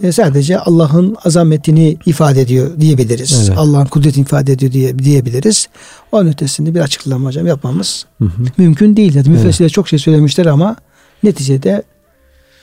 [0.02, 3.48] e, sadece Allah'ın azametini ifade ediyor diyebiliriz.
[3.48, 3.58] Evet.
[3.58, 5.68] Allah'ın kudretini ifade ediyor diye, diyebiliriz.
[6.12, 8.42] Onun ötesinde bir açıklama hocam yapmamız Hı hı.
[8.58, 9.14] mümkün değil.
[9.14, 10.76] Yani müfessirler çok şey söylemişler ama
[11.22, 11.82] neticede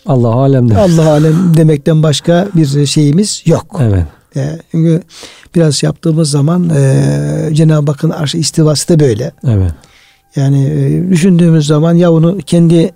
[0.05, 0.77] Allah alemde.
[0.77, 3.79] Allah alem demekten başka bir şeyimiz yok.
[3.83, 4.05] Evet.
[4.35, 5.01] E, çünkü
[5.55, 9.31] biraz yaptığımız zaman e, Cenab-ı Hakk'ın arşı istivası da böyle.
[9.47, 9.71] Evet.
[10.35, 12.91] Yani e, düşündüğümüz zaman ya onu kendi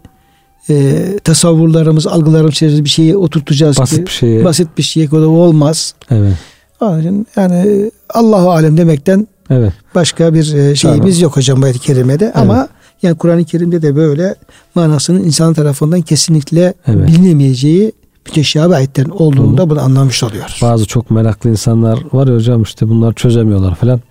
[0.69, 4.45] e, tasavvurlarımız, algılarımız içerisinde bir şeyi oturtacağız Basit ki bir şey.
[4.45, 5.93] basit bir şey o da olmaz.
[6.11, 6.33] Evet.
[6.81, 9.73] Onun için yani Allahu alem demekten Evet.
[9.95, 11.23] başka bir e, şeyimiz Tamam.
[11.23, 12.33] yok hocam bu ayet-i kerimede.
[12.33, 12.67] Ama
[13.03, 14.35] yani Kur'an-ı Kerim'de de böyle
[14.75, 17.07] manasının insan tarafından kesinlikle Evet.
[17.07, 17.91] bilinemeyeceği
[18.25, 20.59] müteşabih ayetlerin olduğunu da bunu anlamış oluyoruz.
[20.61, 24.01] Bazı çok meraklı insanlar var ya hocam işte bunlar çözemiyorlar falan.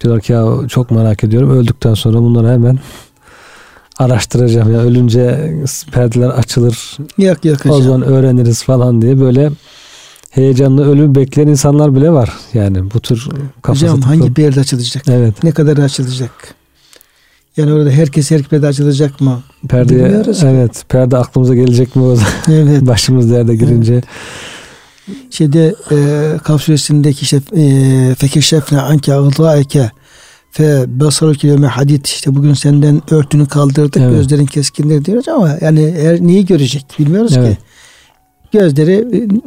[0.00, 1.50] Diyorlar ki ya çok merak ediyorum.
[1.50, 2.78] Öldükten sonra bunları hemen
[3.98, 5.52] araştıracağım ya ölünce
[5.92, 6.96] perdeler açılır.
[7.18, 9.50] Yok yok O zaman öğreniriz falan diye böyle
[10.30, 12.32] heyecanlı ölüm bekleyen insanlar bile var.
[12.54, 13.28] Yani bu tür
[13.62, 15.02] kafası Hocam tıkalı- hangi bir yerde açılacak?
[15.08, 15.42] Evet.
[15.44, 16.30] Ne kadar açılacak?
[17.56, 19.42] Yani orada herkes her perde açılacak mı?
[19.68, 20.46] Perdeye Bilmiyoruz ki.
[20.46, 22.30] evet perde aklımıza gelecek mi o zaman?
[22.48, 22.82] Evet.
[22.86, 24.02] başımız derde girince.
[25.30, 25.96] Şeyde e,
[26.44, 29.90] Kaf suresindeki işte e, fekeşefne anke ağdaeke
[30.50, 34.10] fe basaruki yevme hadid işte bugün senden örtünü kaldırdık Evet.
[34.10, 37.56] gözlerin keskindir diyoruz ama yani her neyi görecek bilmiyoruz Evet.
[37.56, 37.62] ki.
[38.60, 39.04] Gözleri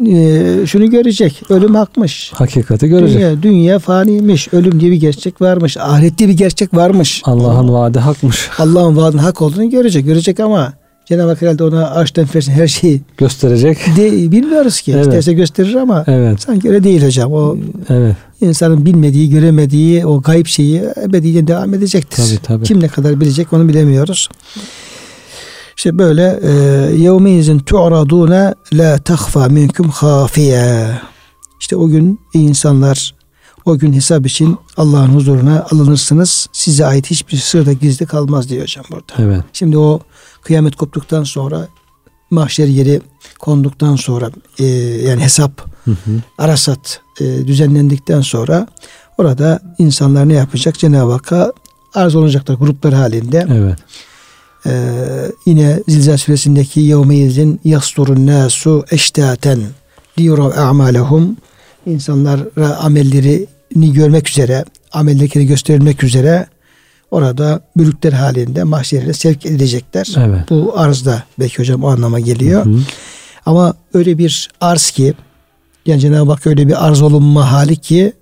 [0.08, 1.42] e, şunu görecek.
[1.50, 2.32] Ölüm hakmış.
[2.34, 3.18] Hakikati görecek.
[3.20, 4.54] Dünya, dünya faniymiş.
[4.54, 5.78] Ölüm diye bir gerçek varmış.
[5.78, 7.22] Ahiret diye bir gerçek varmış.
[7.26, 8.50] Allah'ın vaadi hakmış.
[8.58, 10.06] Allah'ın vaadinin hak olduğunu görecek.
[10.06, 10.74] Görecek ama
[11.06, 13.78] Cenab-ı Hak herhalde ona arştan fersin her şeyi Gösterecek.
[13.98, 14.92] de, bilmiyoruz ki.
[14.96, 15.06] Evet.
[15.06, 16.42] İsterse gösterir ama Evet.
[16.42, 17.34] sanki öyle değil hocam.
[17.34, 17.58] O
[17.90, 18.16] Evet.
[18.42, 22.24] insanın bilmediği, göremediği o gayb şeyi ebediyen devam edecektir.
[22.24, 22.66] Tabii, tabii.
[22.66, 24.30] Kim ne kadar bilecek onu bilemiyoruz.
[25.80, 26.52] İşte böyle e,
[26.96, 30.92] yevmeyizin tu'radune la tahfa minkum hafiye.
[31.60, 33.16] İşte o gün insanlar
[33.66, 36.48] o gün hesap için Allah'ın huzuruna alınırsınız.
[36.52, 39.14] Size ait hiçbir sır da gizli kalmaz diyor hocam burada.
[39.18, 39.44] Evet.
[39.54, 40.00] Şimdi o
[40.42, 41.68] kıyamet koptuktan sonra
[42.32, 43.02] mahşer yeri
[43.40, 44.66] konduktan sonra e,
[45.08, 46.12] yani hesap Hı hı.
[46.38, 48.68] Arasat e, düzenlendikten sonra
[49.18, 50.80] orada insanlar ne yapacak?
[50.80, 51.54] Cenab-ı Hakk'a
[51.94, 53.48] arz olacaklar gruplar halinde.
[53.52, 53.80] Evet.
[54.66, 54.72] E,
[55.46, 59.60] yine Zilzal suresindeki yevmeyizin yasturun nasu eştaten
[60.20, 61.38] liyurav a'malehum
[61.86, 66.48] insanlara amellerini görmek üzere amellerini gösterilmek üzere
[67.12, 70.16] orada bölükler halinde mahşerine sevk edilecekler.
[70.18, 70.50] Evet.
[70.50, 72.66] Bu arzda belki hocam o anlama geliyor.
[72.66, 72.80] Hı hı.
[73.46, 75.14] Ama öyle bir arz ki
[75.86, 78.14] yani Cenab-ı Hak öyle bir arz olunma hali ki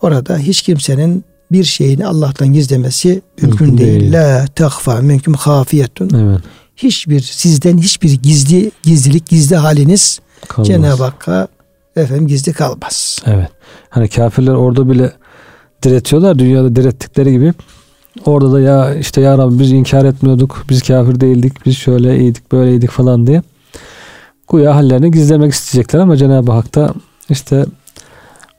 [0.00, 4.00] orada hiç kimsenin bir şeyini Allah'tan gizlemesi mümkün, Mümkün değil.
[4.00, 4.12] değil.
[4.12, 6.10] La tehfa mümkün hafiyetun.
[6.14, 6.40] Evet.
[6.76, 10.68] Hiçbir sizden hiçbir gizli gizlilik gizli haliniz Kalmaz.
[10.68, 11.48] Cenab-ı Hakk'a
[11.96, 13.18] efendim gizli kalmaz.
[13.26, 13.48] Evet.
[13.90, 15.12] Hani kafirler orada bile
[15.82, 17.52] diretiyorlar dünyada direttikleri gibi.
[18.24, 20.64] Orada da ya işte ya Rabbi biz inkar etmiyorduk.
[20.70, 21.66] Biz kafir değildik.
[21.66, 23.42] Biz şöyle iyiydik böyleydik falan diye.
[24.52, 26.94] Güya hallerini gizlemek isteyecekler ama Cenab-ı Hak da
[27.30, 27.66] işte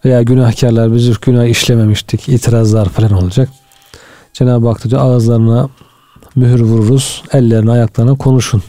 [0.06, 2.30] veya günahkarlar biz günah işlememiştik.
[2.30, 3.50] itirazlar falan olacak.
[4.34, 5.70] Cenab-ı Hak diyor, ağızlarına
[6.36, 7.24] mühür vururuz.
[7.34, 8.64] Ellerine ayaklarına konuşun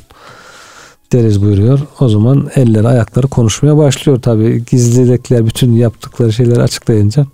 [1.12, 1.80] deriz buyuruyor.
[2.00, 4.64] O zaman elleri ayakları konuşmaya başlıyor tabi.
[4.70, 7.26] Gizlilikler bütün yaptıkları şeyleri açıklayınca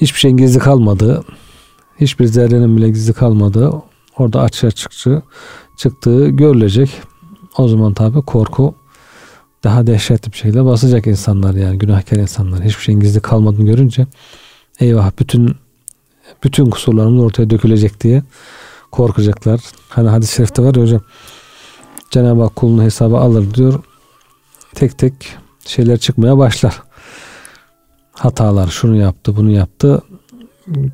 [0.00, 1.24] hiçbir şeyin gizli kalmadığı,
[2.00, 3.72] hiçbir zerrenin bile gizli kalmadığı
[4.18, 5.22] orada açığa çıktığı,
[5.76, 6.90] çıktığı görülecek.
[7.58, 8.74] O zaman tabi korku
[9.64, 12.62] daha dehşetli bir şekilde basacak insanlar yani günahkar insanlar.
[12.64, 14.06] Hiçbir şeyin gizli kalmadığını görünce
[14.80, 15.56] eyvah bütün
[16.44, 18.22] bütün kusurlarımız ortaya dökülecek diye
[18.90, 19.60] korkacaklar.
[19.88, 21.02] Hani hadis-i şerifte var ya hocam
[22.10, 23.82] Cenab-ı Hak kulunu hesaba alır diyor.
[24.74, 25.12] Tek tek
[25.66, 26.82] şeyler çıkmaya başlar.
[28.12, 30.02] Hatalar şunu yaptı bunu yaptı.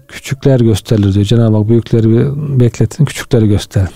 [0.08, 1.24] Küçükler gösterilir diyor.
[1.24, 2.10] Cenab-ı Hak büyükleri
[2.60, 3.88] bekletin küçükleri gösterin.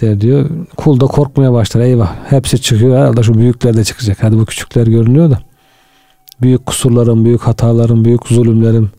[0.00, 0.50] Der diyor.
[0.76, 1.80] Kul da korkmaya başlar.
[1.80, 2.96] Eyvah hepsi çıkıyor.
[2.96, 4.18] Herhalde şu büyükler de çıkacak.
[4.20, 5.38] Hadi bu küçükler görünüyor da.
[6.42, 8.90] Büyük kusurlarım, büyük hatalarım, büyük zulümlerim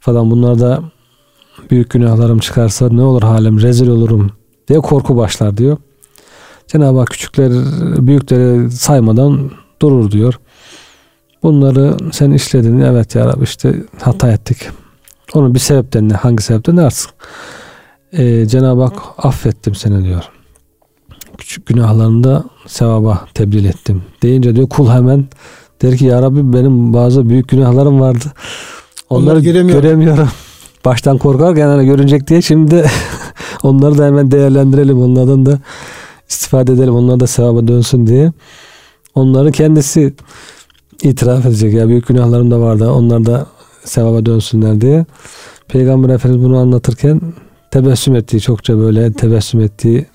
[0.00, 0.82] falan bunlar da
[1.70, 4.30] büyük günahlarım çıkarsa ne olur halim rezil olurum
[4.68, 5.76] diye korku başlar diyor.
[6.66, 7.52] Cenab-ı Hak küçükler
[8.06, 9.50] büyükleri saymadan
[9.82, 10.40] durur diyor.
[11.42, 12.80] Bunları sen işledin.
[12.80, 14.68] Evet ya Rabbi işte hata ettik.
[15.34, 16.14] Onun bir sebepten ne?
[16.14, 17.10] Hangi sebepten ne artık?
[18.12, 20.24] Ee, Cenab-ı Hak affettim seni diyor.
[21.38, 24.02] Küçük günahlarını da sevaba tebdil ettim.
[24.22, 25.24] Deyince diyor kul hemen
[25.82, 28.24] der ki ya Rabbi benim bazı büyük günahlarım vardı.
[29.10, 29.82] Onları, Onları göremiyorum.
[29.82, 30.28] göremiyorum.
[30.84, 32.84] Baştan korkarken hani görünecek diye şimdi
[33.62, 35.02] onları da hemen değerlendirelim.
[35.02, 35.58] Onlardan da
[36.28, 36.94] istifade edelim.
[36.94, 38.32] Onlar da sevaba dönsün diye.
[39.14, 40.14] Onları kendisi
[41.02, 41.74] itiraf edecek.
[41.74, 42.90] Ya büyük günahlarım da vardı.
[42.90, 43.46] Onlar da
[43.84, 45.06] sevaba dönsünler diye.
[45.68, 47.20] Peygamber Efendimiz bunu anlatırken
[47.70, 50.06] tebessüm ettiği çokça böyle tebessüm ettiği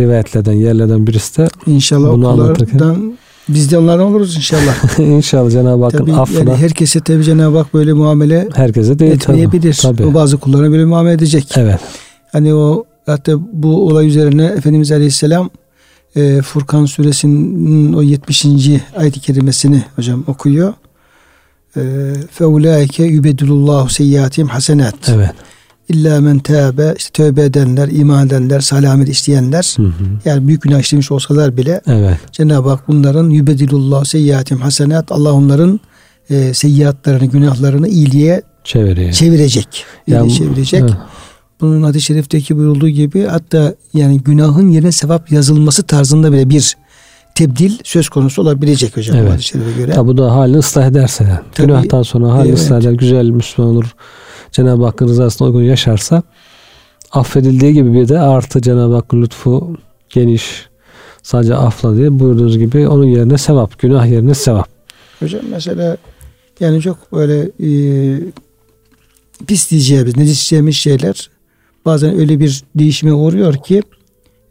[0.00, 4.98] rivayetlerden yerlerden birisi de İnşallah Bunu okullardan biz de onlardan oluruz inşallah.
[4.98, 9.40] inşallah Cenab-ı Hakk'ın tabii affına yani herkese tabii Cenab-ı Hak böyle muamele herkese değil tabii.
[9.40, 9.78] etmeyebilir.
[9.82, 10.04] Tabii.
[10.04, 11.52] O bazı kullarına böyle muamele edecek.
[11.56, 11.80] Evet.
[12.32, 15.50] Hani o hatta bu olay üzerine Efendimiz Aleyhisselam
[16.16, 18.46] e, Furkan suresinin o 70.
[18.96, 20.74] ayet-i kerimesini hocam okuyor.
[21.76, 21.80] E,
[22.30, 25.08] Feulaike yubedulullahu seyyiatihim hasenat.
[25.08, 25.30] Evet.
[25.88, 29.90] İlla men tâbe işte tövbe edenler, iman edenler, salih amel işleyenler Hı hı.
[30.24, 32.16] yani büyük günah işlemiş olsalar bile Evet.
[32.32, 35.80] Cenab-ı Hak bunların yübedilullah seyyiatim hasenat Allah onların
[36.30, 39.12] e, seyyiatlarını, günahlarını iyiliğe Çeviriyor.
[39.12, 39.84] çevirecek.
[40.06, 40.80] İyiliğe çevirecek.
[40.80, 40.92] Evet.
[41.60, 46.76] Bunun hadis-i şerifteki buyurulduğu gibi hatta yani günahın yerine sevap yazılması tarzında bile bir
[47.34, 49.30] tebdil söz konusu olabilecek hocam Evet.
[49.32, 49.92] hadis-i şerife göre.
[49.94, 51.40] Ya bu da halini ıslah ederse.
[51.54, 51.66] Tabii.
[51.66, 52.58] Günahtan sonra halini Evet.
[52.58, 52.92] ıslah eder.
[52.92, 53.94] Güzel Müslüman olur.
[54.54, 56.22] Cenab-ı Hakk'ın rızasına uygun yaşarsa
[57.12, 59.76] affedildiği gibi bir de artı Cenab-ı Hakk'ın lütfu
[60.08, 60.66] geniş
[61.22, 63.78] sadece afla diye buyurduğunuz gibi onun yerine sevap.
[63.78, 64.68] Günah yerine sevap.
[65.20, 65.96] Hocam mesela
[66.60, 67.70] yani çok böyle e,
[69.46, 71.30] pis diyeceğimiz, necis diyeceğimiz şeyler
[71.84, 73.82] bazen öyle bir değişime uğruyor ki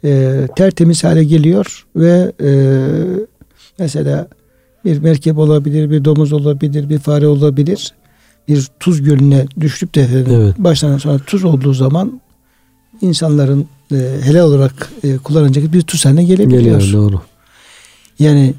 [0.04, 2.52] e, tertemiz hale geliyor ve e,
[3.80, 4.28] mesela
[4.86, 7.94] bir merkep olabilir, bir domuz olabilir, bir fare olabilir.
[8.48, 10.56] Bir tuz gölüne düşüp de efendim, Evet.
[10.58, 12.22] baştan sonra tuz olduğu zaman
[13.02, 16.62] insanların e, helal olarak e, kullanacak bir tuz haline gelebiliyor.
[16.80, 17.22] Geliyor doğru.
[18.20, 18.54] Yani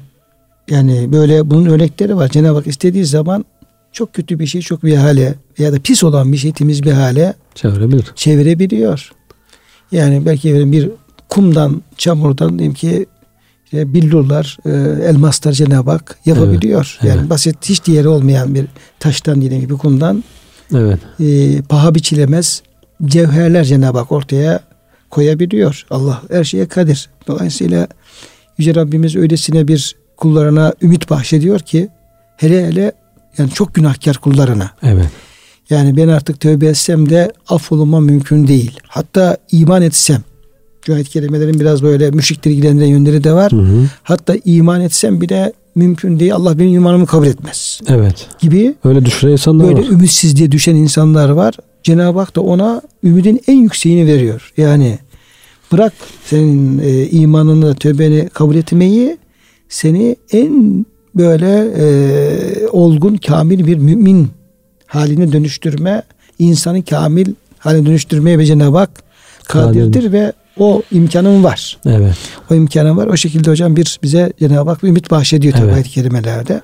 [0.69, 2.29] yani böyle bunun örnekleri var.
[2.29, 3.45] Cenab-ı Hak istediği zaman
[3.91, 6.91] çok kötü bir şey çok bir hale ya da pis olan bir şey temiz bir
[6.91, 8.11] hale Çevirebilir.
[8.15, 9.11] çevirebiliyor.
[9.91, 10.89] Yani belki bir
[11.29, 13.05] kumdan, çamurdan diyeyim ki
[13.75, 14.69] işte billurlar, e,
[15.09, 16.97] elmaslar Cenab-ı Hak yapabiliyor.
[16.99, 17.29] Evet, yani evet.
[17.29, 18.65] basit hiç değeri olmayan bir
[18.99, 20.23] taştan diyelim ki bir kumdan
[20.75, 20.99] Evet.
[21.19, 22.61] e, paha biçilemez
[23.05, 24.59] cevherler Cenab-ı Hak ortaya
[25.09, 25.85] koyabiliyor.
[25.89, 27.09] Allah her şeye kadir.
[27.27, 27.87] Dolayısıyla
[28.57, 31.89] Yüce Rabbimiz öylesine bir kullarına ümit bahşediyor ki
[32.37, 32.91] hele hele
[33.37, 34.71] yani çok günahkar kullarına.
[34.83, 35.09] Evet.
[35.69, 38.79] Yani ben artık tövbe etsem de affolunma mümkün değil.
[38.87, 40.23] Hatta iman etsem.
[40.85, 43.51] Şu ayet kelimelerin biraz böyle müşrikleri ilgilendiren yönleri de var.
[43.51, 43.89] Hı hı.
[44.03, 46.33] Hatta iman etsem bile mümkün değil.
[46.33, 47.79] Allah benim imanımı kabul etmez.
[47.87, 48.27] Evet.
[48.39, 49.91] Gibi Öyle düşünen insanlar böyle var.
[49.91, 51.53] ümitsizliğe düşen insanlar var.
[51.83, 54.53] Cenab-ı Hak da ona ümidin en yükseğini veriyor.
[54.57, 54.99] Yani
[55.71, 55.93] bırak
[56.25, 59.17] senin e, imanını, tövbeni kabul etmeyi
[59.69, 64.27] seni en böyle e, olgun, kamil bir mümin
[64.87, 66.03] haline dönüştürme
[66.39, 68.89] insanı kamil hale dönüştürmeye ve Cenab-ı Hak
[69.43, 71.77] kadirdir ve o imkanın var.
[71.85, 72.15] Evet.
[72.51, 73.07] O imkanın var.
[73.07, 75.73] O şekilde hocam bir bize Cenab-ı Hak bir ümit bahşediyor Evet.
[75.73, 76.61] ayet-i kerimelerde.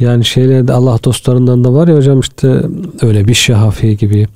[0.00, 2.62] Yani şeylerde Allah dostlarından da var ya hocam işte
[3.02, 4.26] öyle bir şehafi gibi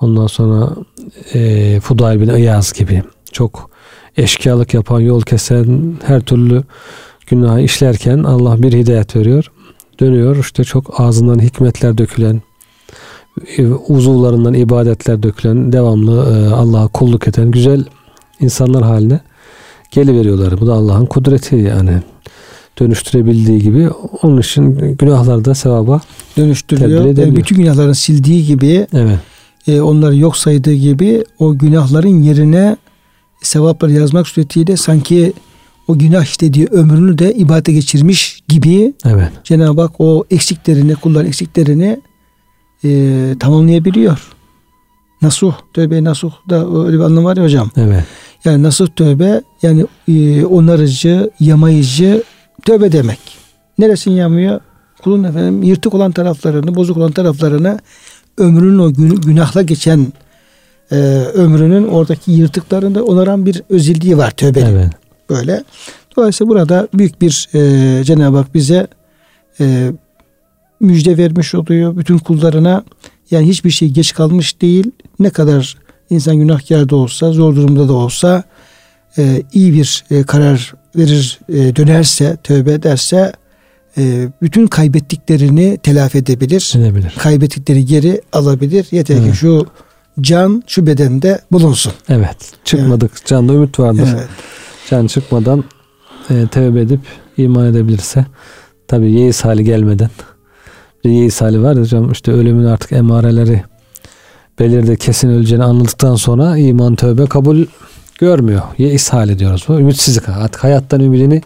[0.00, 0.70] ondan sonra
[1.34, 3.70] e, Fudayl bin İyaz gibi çok
[4.16, 6.62] eşkıyalık yapan yol kesen her türlü
[7.26, 9.50] günahı işlerken Allah bir hidayet veriyor.
[10.00, 12.42] Dönüyor işte çok ağzından hikmetler dökülen
[13.56, 17.84] e, uzuvlarından ibadetler dökülen devamlı e, Allah'a kulluk eden güzel
[18.40, 19.20] insanlar haline
[19.90, 20.60] geliveriyorlar.
[20.60, 22.02] Bu da Allah'ın kudreti yani
[22.80, 23.90] dönüştürebildiği gibi
[24.22, 26.00] onun için günahlarda sevaba
[26.36, 26.90] Dönüştürüyor.
[26.90, 27.36] Yani edebiliyor.
[27.36, 29.18] bütün günahlarını sildiği gibi evet
[29.68, 32.76] e, onları yok saydığı gibi o günahların yerine
[33.42, 35.32] sevapları yazmak suretiyle sanki
[35.88, 42.00] o günah işlediği ömrünü de ibadete geçirmiş gibi evet Cenab-ı Hak o eksiklerini, kulların eksiklerini
[42.84, 44.33] e, tamamlayabiliyor.
[45.22, 47.70] Nasuh, tövbe nasuh da öyle bir anlam var ya hocam.
[47.76, 48.04] evet
[48.44, 52.22] Yani nasuh tövbe yani e, onarıcı, yamayıcı
[52.64, 53.18] tövbe demek.
[53.78, 54.60] Neresini yamıyor?
[55.02, 57.78] Kulun efendim yırtık olan taraflarını, bozuk olan taraflarını
[58.38, 60.12] ömrünün o gün, günahla geçen
[60.90, 60.96] e,
[61.34, 64.92] ömrünün oradaki yırtıklarını onaran bir özelliği var tövbenin evet
[65.30, 65.64] böyle.
[66.16, 68.86] Dolayısıyla burada büyük bir e, Cenab-ı Hak bize
[69.60, 69.92] e,
[70.80, 72.84] müjde vermiş oluyor bütün kullarına.
[73.30, 74.90] Yani hiçbir şey geç kalmış değil.
[75.18, 75.76] Ne kadar
[76.10, 78.44] insan günahkar da olsa, zor durumda da olsa
[79.18, 83.32] e, iyi bir e, karar verir, e, dönerse, tövbe ederse
[83.98, 86.72] e, bütün kaybettiklerini telafi edebilir.
[86.76, 87.14] edebilir.
[87.18, 88.86] Kaybettikleri geri alabilir.
[88.90, 89.30] Yeter Evet.
[89.30, 89.66] ki şu
[90.20, 91.92] can şu bedende bulunsun.
[92.08, 92.36] Evet.
[92.64, 93.26] Çıkmadık.
[93.26, 94.08] Canda ümit vardır.
[94.14, 94.28] Evet.
[94.90, 95.64] Can çıkmadan
[96.30, 97.00] e, tevbe edip
[97.36, 98.26] iman edebilirse
[98.88, 100.10] tabi yeis hali gelmeden
[101.04, 103.62] bir yeis hali var ya hocam işte ölümün artık emareleri
[104.58, 107.64] belirdi kesin öleceğini anladıktan sonra iman tövbe kabul
[108.18, 108.62] görmüyor.
[108.78, 109.80] Yeis hali diyoruz bu.
[109.80, 110.28] Ümitsizlik.
[110.28, 111.42] Artık hayattan ümidini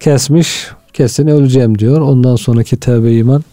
[0.00, 2.00] kesmiş kesin öleceğim diyor.
[2.00, 3.44] Ondan sonraki tövbe iman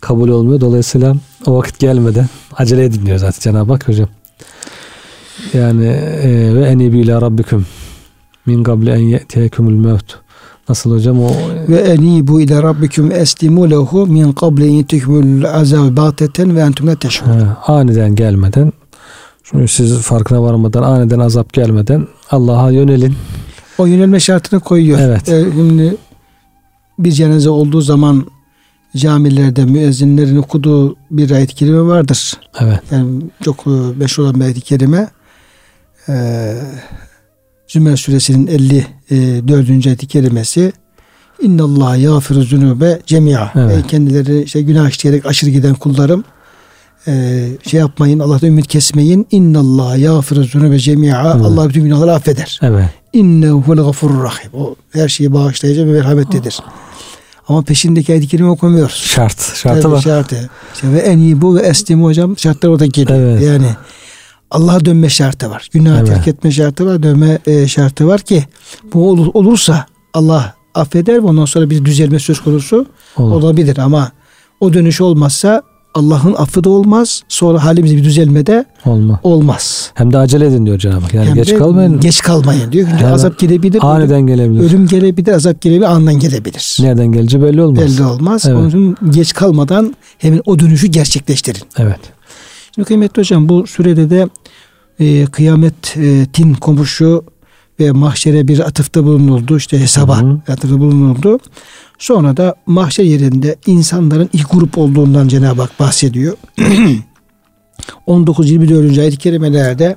[0.00, 0.60] kabul olmuyor.
[0.60, 1.14] Dolayısıyla
[1.46, 4.08] o vakit gelmeden acele edin diyor zaten Cenab-ı Hak hocam.
[5.52, 7.66] Yani e, ve enibi ila rabbikum
[8.46, 10.14] min qabli en ye'tiyekumul mevt.
[10.70, 11.30] Nasıl hocam o
[11.68, 16.96] Ve enibu ile rabbikum eslimu lehu min qabli en yetikmul azab bateten ve entum la
[17.66, 18.72] aniden gelmeden
[19.44, 23.14] çünkü siz farkına varmadan aniden azap gelmeden Allah'a yönelin.
[23.78, 24.98] O yönelme şartını koyuyor.
[25.00, 25.28] Evet.
[25.28, 25.96] E, şimdi
[26.98, 28.26] bir cenaze olduğu zaman
[28.96, 32.32] camilerde müezzinlerin okuduğu bir ayet-i kerime vardır.
[32.60, 32.80] Evet.
[32.90, 35.08] Yani çok e, meşhur olan bir ayet-i kerime.
[36.08, 36.14] E,
[37.70, 39.86] Zümer suresinin 54.
[39.86, 40.72] ayet-i kerimesi
[41.42, 43.50] İnna Allah yağfiru zunube cemia.
[43.54, 43.84] Evet.
[43.84, 46.24] E, kendileri işte günah işleyerek aşırı giden kullarım
[47.06, 49.26] e, şey yapmayın Allah'tan ümit kesmeyin.
[49.30, 51.32] İnna Allah yağfiru zunube cemia.
[51.34, 51.46] Evet.
[51.46, 52.60] Allah bütün günahları affeder.
[52.62, 52.84] Evet.
[53.12, 54.50] İnnehu huvel gafurur rahim.
[54.54, 56.60] O her şeyi bağışlayıcı ve merhametlidir.
[57.48, 58.94] Ama peşindeki ayet-i kerime okumuyoruz.
[58.94, 59.56] Şart.
[59.56, 60.00] Şartı Tabii var.
[60.00, 60.50] Şartı.
[60.74, 63.18] İşte ve en iyi bu ve eslimu hocam şartlar orada geliyor.
[63.18, 63.42] Evet.
[63.42, 63.66] Yani
[64.50, 65.68] Allah'a dönme şartı var.
[65.72, 66.06] Günah Evet.
[66.08, 67.02] terk etme şartı var.
[67.02, 68.44] Dönme e, şartı var ki
[68.94, 72.86] bu olur- olursa Allah affeder ve ondan sonra bir düzelme söz konusu
[73.16, 73.32] Olur.
[73.32, 73.76] olabilir.
[73.78, 74.12] Ama
[74.60, 75.62] o dönüş olmazsa
[75.94, 77.22] Allah'ın affı da olmaz.
[77.28, 79.20] Sonra halimizde bir düzelme de Olma.
[79.22, 79.90] olmaz.
[79.94, 81.14] Hem de acele edin diyor Cenab-ı Hak.
[81.14, 82.00] Yani Hem geç kalmayın.
[82.00, 82.88] Geç kalmayın diyor.
[82.90, 83.78] Çünkü Hemen azap gelebilir.
[83.78, 84.60] ölüm- Aniden gelebilir.
[84.60, 86.76] Ölüm gelebilir, azap gelebilir, andan gelebilir.
[86.80, 87.84] Nereden geleceği belli olmaz.
[87.84, 88.44] Belli olmaz.
[88.46, 88.56] Evet.
[88.58, 91.62] Onun için geç kalmadan hemen o dönüşü gerçekleştirin.
[91.78, 91.98] Evet.
[92.74, 94.28] Şimdi kıymetli hocam bu sürede de
[95.00, 97.24] e, kıyametin komuşu
[97.80, 99.56] ve mahşere bir atıfta bulunuldu.
[99.56, 100.40] İşte hesaba Hı hı.
[100.48, 101.38] atıfta bulunuldu.
[101.98, 106.36] Sonra da mahşer yerinde insanların ilk grup olduğundan Cenab-ı Hak bahsediyor.
[108.06, 109.00] 19-24.
[109.00, 109.96] ayet-i kerimelerde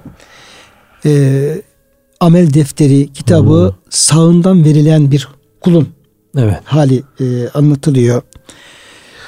[1.06, 1.62] e,
[2.20, 3.76] amel defteri, kitabı Hı.
[3.90, 5.28] sağından verilen bir
[5.62, 5.88] kulun
[6.38, 6.60] Evet.
[6.64, 8.22] hali e, anlatılıyor.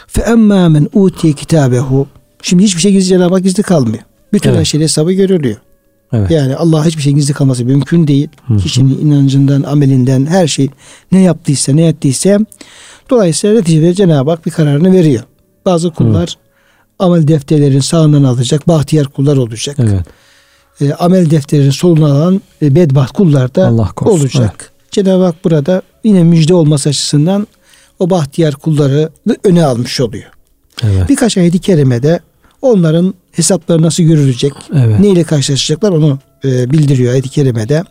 [0.08, 2.08] Fe emmâ men utiye kitabehu.
[2.45, 4.03] Şimdi hiçbir şey gizli Cenab-ı Hak gizli kalmıyor.
[4.34, 4.60] Bütün Evet.
[4.60, 5.58] her şeyin hesabı görülüyor.
[6.13, 6.31] Evet.
[6.31, 8.27] Yani Allah hiçbir şey gizli kalması mümkün değil.
[8.47, 8.58] Hı hı.
[8.58, 10.69] Kişinin inancından, amelinden her şey
[11.12, 12.39] ne yaptıysa, ne ettiyse
[13.10, 15.23] dolayısıyla neticede Cenab-ı Hak bir kararını veriyor.
[15.65, 16.38] Bazı kullar
[16.99, 19.77] amel defterlerin sağından alacak, bahtiyar kullar olacak.
[19.79, 20.05] Evet.
[20.81, 24.19] E, amel defterinin soluna alan e, bedbaht kullar da Allah korusun.
[24.19, 24.71] olacak.
[24.91, 27.47] Cenab-ı Hak burada yine müjde olması açısından
[27.99, 29.10] o bahtiyar kulları
[29.43, 30.31] öne almış oluyor.
[30.84, 31.10] Evet.
[31.10, 32.19] Birkaç ayet-i kerimede
[32.65, 34.99] onların hesapları nasıl görülecek, Evet.
[34.99, 37.84] ne ile karşılaşacaklar onu e, bildiriyor ayet-i kerimede.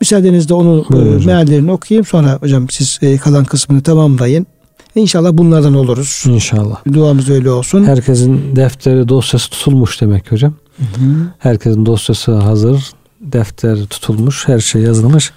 [0.00, 4.46] Müsaadenizle onu e, meallerini okuyayım sonra hocam siz e, kalan kısmını tamamlayın.
[4.94, 6.24] İnşallah bunlardan oluruz.
[6.26, 6.76] İnşallah.
[6.92, 7.84] Duamız öyle olsun.
[7.84, 10.54] Herkesin defteri dosyası tutulmuş demek hocam.
[10.78, 11.14] Hı hı.
[11.38, 12.90] Herkesin dosyası hazır.
[13.20, 14.48] Defter tutulmuş.
[14.48, 15.32] Her şey yazılmış.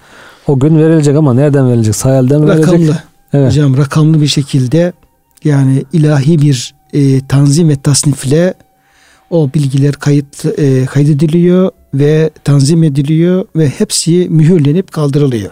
[0.47, 1.95] O gün verilecek ama nereden verilecek?
[1.95, 2.73] Sayelden mi verilecek?
[2.73, 2.97] Rakamlı.
[3.33, 3.47] Evet.
[3.47, 4.93] Hocam rakamlı bir şekilde
[5.43, 8.53] yani ilahi bir e, tanzim ve tasnifle
[9.29, 15.51] o bilgiler kayıt e, kaydediliyor ve tanzim ediliyor ve hepsi mühürlenip kaldırılıyor.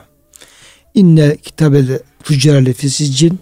[0.93, 3.39] İnne kitabel füccar lefi siccin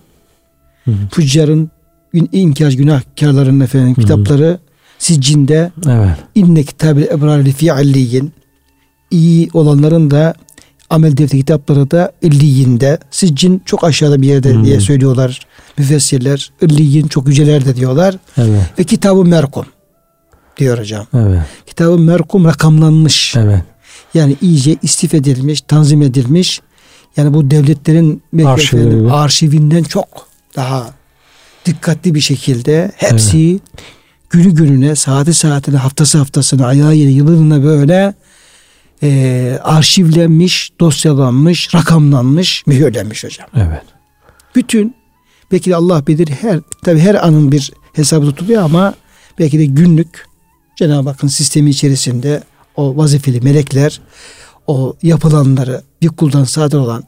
[2.13, 4.59] gün, inkar günahkarların efendim kitapları
[4.99, 6.17] siccinde Evet.
[6.35, 8.31] inne kitabel ebrar lefi alliyin
[9.11, 10.33] iyi olanların da
[10.93, 12.97] amel defteri kitapları da illiyinde.
[13.11, 14.65] Siccin çok aşağıda bir yerde Hı.
[14.65, 15.39] diye söylüyorlar
[15.77, 16.51] müfessirler.
[16.61, 18.15] İlliyin çok yücelerde diyorlar.
[18.37, 18.61] Evet.
[18.79, 19.65] Ve kitabı merkum
[20.57, 21.07] diyor hocam.
[21.13, 21.41] Evet.
[21.65, 23.35] Kitabı merkum rakamlanmış.
[23.35, 23.63] Evet.
[24.13, 26.61] Yani iyice istif edilmiş, tanzim edilmiş.
[27.17, 29.11] Yani bu devletlerin Arşivi.
[29.11, 30.89] arşivinden çok daha
[31.65, 33.59] dikkatli bir şekilde hepsi
[34.29, 38.13] günü gününe, saati saatine, haftası haftasına, ayağı yeri, yılına böyle
[39.03, 43.47] e, arşivlenmiş, dosyalanmış, rakamlanmış, mühürlenmiş hocam.
[43.55, 43.83] Evet.
[44.55, 44.95] Bütün
[45.51, 48.93] belki de Allah bilir her tabi her anın bir hesabı tutuluyor ama
[49.39, 50.25] belki de günlük
[50.75, 52.43] Cenab-ı Hakk'ın sistemi içerisinde
[52.75, 54.01] o vazifeli melekler
[54.67, 57.03] o yapılanları bir kuldan sadır olan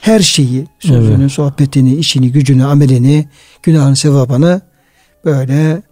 [0.00, 3.28] her şeyi sözünü, sohbetini, işini, gücünü, amelini,
[3.62, 4.60] günahını, sevabını
[5.24, 5.82] böyle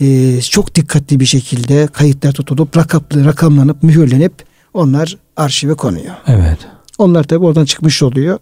[0.00, 4.47] e, çok dikkatli bir şekilde kayıtlar tutulup rakaplı, rakamlanıp mühürlenip
[4.78, 6.14] onlar arşive konuyor.
[6.26, 6.58] Evet.
[6.98, 8.38] Onlar tabi oradan çıkmış oluyor.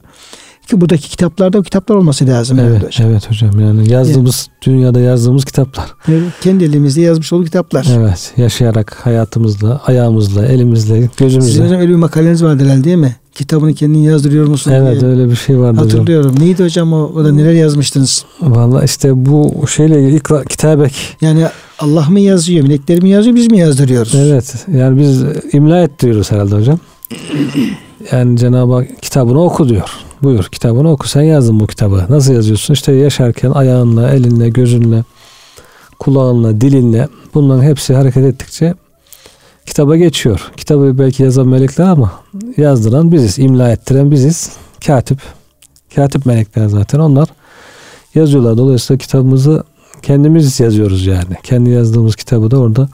[0.69, 2.59] Ki buradaki kitaplarda o kitaplar olması lazım.
[2.59, 3.11] Evet, hocam.
[3.11, 3.61] evet hocam.
[3.61, 5.85] Yani yazdığımız dünyada yazdığımız kitaplar.
[6.09, 7.87] Yani kendi elimizde yazmış olduğu kitaplar.
[7.99, 8.33] Evet.
[8.37, 11.65] Yaşayarak hayatımızla, ayağımızla, elimizle, Sizin gözümüzle.
[11.65, 13.17] hocam öyle bir makaleniz vardı herhalde değil mi?
[13.37, 15.11] Kitabını kendin yazdırıyor musun Evet diye.
[15.11, 15.99] öyle bir şey vardı hocam.
[15.99, 16.35] Hatırlıyorum.
[16.41, 17.13] Neydi hocam o?
[17.15, 18.25] O da neler yazmıştınız?
[18.41, 21.17] Vallahi işte bu şeyle ilgili ikra, kitabek.
[21.21, 21.47] Yani
[21.79, 22.63] Allah mı yazıyor?
[22.63, 23.37] Melekler mi yazıyor?
[23.37, 24.15] Biz mi yazdırıyoruz?
[24.15, 24.67] Evet.
[24.75, 25.23] Yani biz
[25.53, 26.79] imla ettiriyoruz herhalde hocam.
[28.13, 29.91] Yani Cenab-ı Hak kitabını oku diyor.
[30.23, 31.09] Buyur kitabını oku.
[31.09, 32.07] Sen yazdın bu kitabı.
[32.09, 32.75] Nasıl yazıyorsun?
[32.75, 35.05] İşte yaşarken ayağınla, elinle, gözünle,
[35.99, 38.75] kulağınla, dilinle bunların hepsi hareket ettikçe
[39.67, 40.51] kitaba geçiyor.
[40.57, 42.13] Kitabı belki yazan melekler ama
[42.57, 43.39] yazdıran biziz.
[43.39, 44.53] imla ettiren biziz.
[44.87, 45.19] Katip.
[45.95, 47.29] Katip melekler zaten onlar
[48.15, 48.59] yazıyorlar.
[48.59, 49.65] Dolayısıyla kitabımızı
[50.03, 51.37] kendimiz yazıyoruz yani.
[51.43, 52.89] Kendi yazdığımız kitabı da orada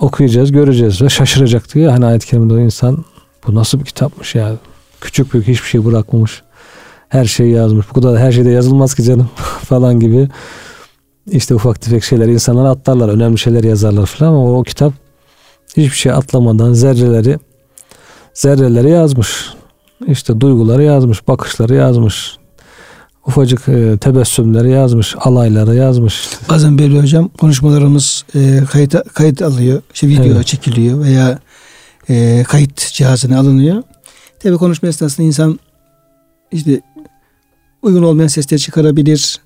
[0.00, 3.04] okuyacağız, göreceğiz ve şaşıracak diye hani ayet-i kerimede insan
[3.46, 4.52] bu nasıl bir kitapmış ya.
[5.00, 6.42] Küçük büyük hiçbir şey bırakmamış.
[7.08, 7.86] Her şeyi yazmış.
[7.90, 9.30] Bu kadar her şeyde yazılmaz ki canım
[9.68, 10.28] falan gibi.
[11.26, 13.08] İşte ufak tefek şeyler insanlar atlarlar.
[13.08, 14.92] Önemli şeyler yazarlar falan ama o kitap
[15.76, 17.38] hiçbir şey atlamadan zerreleri
[18.34, 19.50] zerreleri yazmış.
[20.06, 22.36] İşte duyguları yazmış, bakışları yazmış.
[23.26, 26.28] Ufacık e, tebessümleri yazmış, alayları yazmış.
[26.48, 29.82] Bazen böyle hocam konuşmalarımız e, kayıt, kayıt alıyor.
[29.94, 30.46] İşte video Evet.
[30.46, 31.38] çekiliyor veya
[32.08, 33.82] e, kayıt cihazına alınıyor.
[34.42, 35.58] Tabi konuşma esnasında insan
[36.52, 36.80] işte
[37.82, 39.40] uygun olmayan sesler çıkarabilir.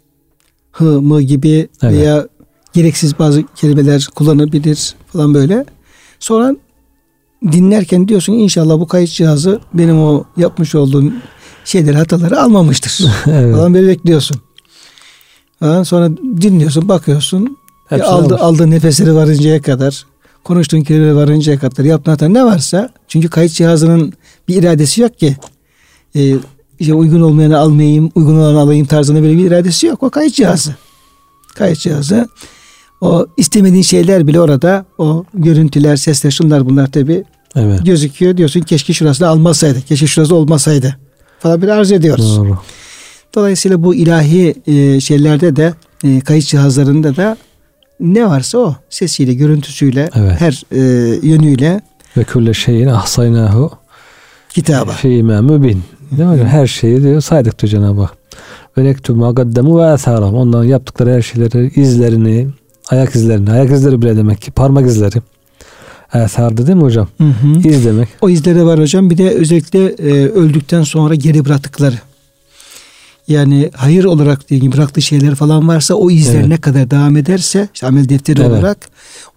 [0.72, 1.94] Hı mı gibi Evet.
[1.94, 2.28] veya
[2.72, 5.64] gereksiz bazı kelimeler kullanabilir falan böyle.
[6.24, 6.56] Sonra
[7.52, 11.12] dinlerken diyorsun inşallah bu kayıt cihazı benim o yapmış olduğum
[11.64, 13.06] şeyleri hataları almamıştır.
[13.26, 13.56] evet.
[13.56, 14.37] falan böyle bekliyorsun.
[15.60, 17.56] Ha, sonra dinliyorsun, bakıyorsun.
[17.88, 20.06] Hepsini E, aldı, aldığı nefesleri varıncaya kadar,
[20.44, 24.12] konuştuğun kelimeleri varıncaya kadar, yaptığın hata ne varsa, çünkü kayıt cihazının
[24.48, 25.37] bir iradesi yok ki.
[26.16, 26.37] E,
[26.78, 30.02] işte uygun olmayanı almayayım, uygun olanı alayım tarzında böyle bir iradesi yok.
[30.02, 30.76] O kayıt cihazı.
[31.54, 32.28] Kayıt cihazı.
[33.00, 37.24] O istemediğin şeyler bile orada, o görüntüler, sesler, şunlar bunlar tabi
[37.57, 37.80] Evet.
[37.87, 38.37] gözüküyor.
[38.37, 40.96] Diyorsun keşke şurası da almasaydı, keşke şurası olmasaydı
[41.38, 42.37] falan bir arz ediyoruz.
[42.37, 42.59] Doğru.
[43.35, 47.37] Dolayısıyla bu ilahi e, şeylerde de e, kayıt cihazlarında da
[48.00, 50.40] ne varsa o sesiyle, görüntüsüyle, Evet.
[50.40, 50.80] her e,
[51.28, 51.80] yönüyle
[52.16, 53.70] Ve külle şeyin ahsaynahu
[54.50, 54.90] kitaba.
[54.92, 55.83] fi imam mübin.
[56.11, 56.44] Değil mi?
[56.44, 58.14] Her şeyi diyor saydık diyor Cenab-ı Hak.
[58.78, 60.35] Ve nektubu ma gaddemu ve atharam.
[60.35, 62.48] Onların yaptıkları her şeyleri, izlerini,
[62.90, 65.22] ayak izlerini, ayak izleri bile demek ki parmak izleri.
[66.12, 67.08] Athardı değil mi hocam?
[67.18, 67.68] Hı hı.
[67.68, 68.08] İz demek.
[68.20, 69.10] O izleri var hocam.
[69.10, 71.96] Bir de özellikle e, öldükten sonra geri bıraktıkları.
[73.28, 76.48] Yani hayır olarak diye bıraktığı şeyler falan varsa o izler Evet.
[76.48, 78.50] ne kadar devam ederse işte amel defteri Evet.
[78.50, 78.78] olarak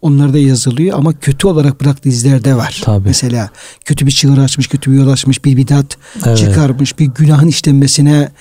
[0.02, 2.82] onlar da yazılıyor ama kötü olarak bıraktığı izler de var.
[2.86, 3.08] Tabii.
[3.08, 3.50] Mesela
[3.86, 6.38] kötü bir çığır açmış, kötü bir yol açmış, bir bidat Evet.
[6.38, 8.32] çıkarmış, bir günahın işlenmesine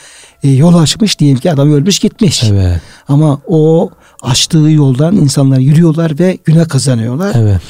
[0.42, 2.44] e, yol açmış diyelim ki adam ölmüş gitmiş.
[2.44, 2.80] Evet.
[3.09, 3.90] Ama o
[4.27, 7.33] açtığı yoldan insanlar yürüyorlar ve günah kazanıyorlar.
[7.39, 7.61] Evet.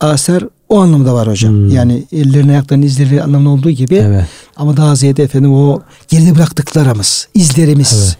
[0.00, 1.52] Aser o anlamda var hocam.
[1.54, 1.70] Hmm.
[1.70, 4.24] Yani ellerine ayaklarının izleri anlamında olduğu gibi Evet.
[4.56, 7.92] ama daha ziyade efendim o geride bıraktıklarımız, izlerimiz.
[8.04, 8.16] Evet.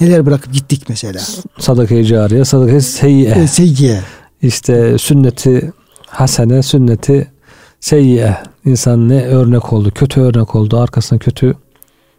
[0.00, 1.20] Neler bırakıp gittik mesela.
[1.58, 3.30] Sadaka-i cariye, sadaka-i seyyiye.
[3.30, 4.00] E, Seyyiye.
[4.42, 5.72] İşte sünneti
[6.06, 7.30] hasene, sünneti
[7.80, 8.36] seyyiye.
[8.64, 10.78] İnsan ne örnek oldu, kötü örnek oldu.
[10.78, 11.54] Arkasına kötü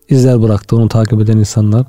[0.10, 1.86] izler bıraktı onu takip eden insanlar.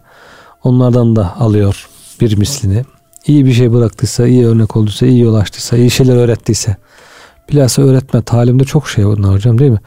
[0.65, 1.89] Onlardan da alıyor
[2.21, 2.85] bir mislini.
[3.27, 6.77] İyi bir şey bıraktıysa, iyi örnek olduysa, iyi yol açtıysa, iyi şeyler öğrettiyse.
[7.49, 9.81] Bilhassa öğretme, talimde çok şey var hocam değil mi?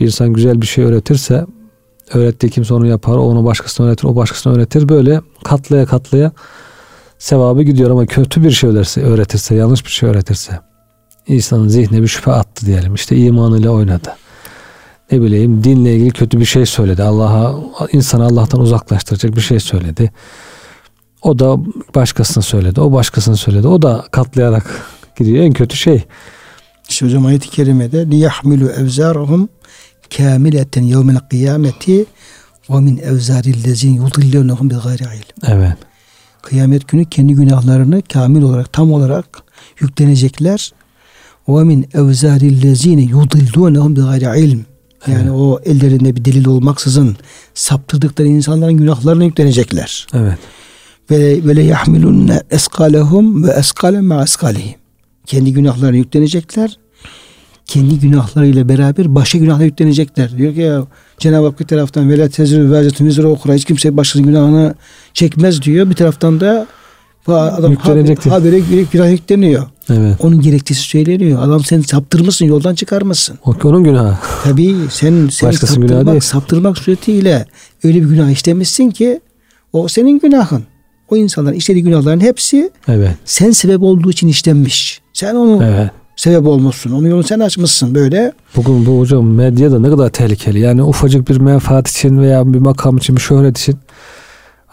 [0.00, 1.46] Bir insan güzel bir şey öğretirse
[2.14, 4.88] öğrettiği kimse onu yapar, onu başkasına öğretir, o başkasına öğretir.
[4.88, 6.32] Böyle katlaya katlaya
[7.18, 10.60] sevabı gidiyor ama kötü bir şey öğretirse, öğretirse yanlış bir şey öğretirse
[11.26, 12.94] insanın zihnine bir şüphe attı diyelim.
[12.94, 14.12] İşte imanıyla oynadı.
[15.12, 17.02] Ne bileyim dinle ilgili kötü bir şey söyledi.
[17.02, 17.54] Allah'a
[17.92, 20.10] insanı Allah'tan uzaklaştıracak bir şey söyledi.
[21.26, 21.58] O da
[21.94, 22.80] başkasına söyledi.
[22.80, 23.68] O başkasına söyledi.
[23.68, 24.86] O da katlayarak
[25.18, 25.44] gidiyor.
[25.44, 26.04] En kötü şey.
[26.88, 28.00] İşte hocam ayet-i kerimede
[28.80, 29.48] evzarahum
[30.16, 32.06] kamileten yevmel kıyameti
[32.70, 35.52] ve min evzarillezin yudillunhum bi gayri ilm.
[35.52, 35.76] Evet.
[36.42, 39.26] Kıyamet günü kendi günahlarını kamil olarak tam olarak
[39.80, 40.72] yüklenecekler.
[41.48, 44.64] Ve min evzarillezine yudillunhum bi gayri ilm.
[45.06, 45.30] Yani Evet.
[45.30, 47.16] o ellerinde bir delil olmaksızın
[47.54, 50.06] saptırdıkları insanların günahlarını yüklenecekler.
[50.14, 50.38] Evet.
[51.10, 54.74] Ve ve le yahmilunne eskalehum ve eskalen ma eskalihim.
[55.26, 56.78] Kendi günahlarını yüklenecekler.
[57.66, 60.38] Kendi günahlarıyla beraber başka günahlar yüklenecekler.
[60.38, 60.86] Diyor ki ya
[61.18, 64.74] Cenab-ı Hak bir taraftan vela tezir ve vezetun vizra okura hiç kimse başkasının günahını
[65.14, 65.90] çekmez diyor.
[65.90, 66.66] Bir taraftan da
[67.26, 68.62] bu adam Yüklenecek haber, diyor.
[68.62, 69.66] habere bir günah yükleniyor.
[69.90, 70.16] Evet.
[70.20, 71.42] Onun gerekçesi söyleniyor.
[71.42, 73.38] Adam sen saptırmışsın, yoldan çıkarmasın.
[73.44, 74.18] O onun günahı.
[74.44, 76.20] Tabii sen, sen Başkasının günahı değil.
[76.20, 77.46] saptırmak, saptırmak suretiyle
[77.84, 79.20] öyle bir günah işlemişsin ki
[79.72, 80.64] o senin günahın.
[81.10, 83.10] O insanların işlediği günahların hepsi Evet.
[83.24, 85.00] sen sebep olduğu için işlenmiş.
[85.12, 85.90] Sen onu Evet.
[86.16, 86.92] sebep olmuşsun.
[86.92, 88.32] Onun yolunu sen açmışsın böyle.
[88.56, 90.60] Bugün bu hocam medya da ne kadar tehlikeli.
[90.60, 93.76] Yani ufacık bir menfaat için veya bir makam için, bir şöhret için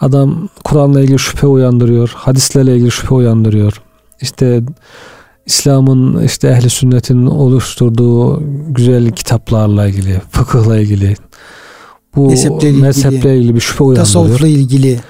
[0.00, 2.12] adam Kur'an'la ilgili şüphe uyandırıyor.
[2.14, 3.82] Hadislerle ilgili şüphe uyandırıyor.
[4.20, 4.62] İşte
[5.46, 11.14] İslam'ın işte ehli sünnetin oluşturduğu güzel kitaplarla ilgili, fıkıhla ilgili
[12.16, 14.06] bu Mezheple ilgili, ilgili bir şüphe uyandırıyor.
[14.06, 15.00] Tasavvufla ilgili.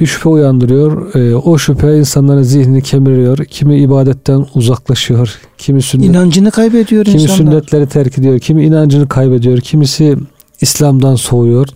[0.00, 1.14] Bir şüphe uyandırıyor.
[1.14, 3.38] Ee, o şüphe insanların zihnini kemiriyor.
[3.38, 5.38] Kimi ibadetten uzaklaşıyor.
[5.58, 7.36] Kimi sünnet İnancını kaybediyor Kimi insanlar.
[7.36, 10.16] sünnetleri terk ediyor, kimi inancını kaybediyor, kimisi
[10.60, 11.68] İslam'dan soğuyor.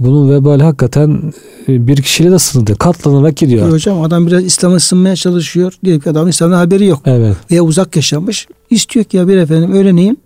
[0.00, 1.32] E, Bunun vebali hakikaten
[1.68, 2.76] e, bir kişiyle de sınırlı.
[2.76, 3.72] Katlanarak E gidiyor.
[3.72, 5.72] Hocam adam biraz İslam'a ısınmaya çalışıyor.
[5.84, 7.00] Diyelim ki adamın İslam'dan haberi yok.
[7.06, 7.36] Evet.
[7.50, 8.46] Veya uzak yaşamış.
[8.70, 10.16] İstiyor ki ya bir efendim öğreneyim.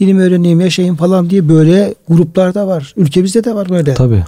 [0.00, 2.94] Dilimi öğreneyim, yaşayayım falan diye böyle gruplarda var.
[2.96, 3.94] Ülkemizde de var böyle.
[3.94, 4.24] Tabii.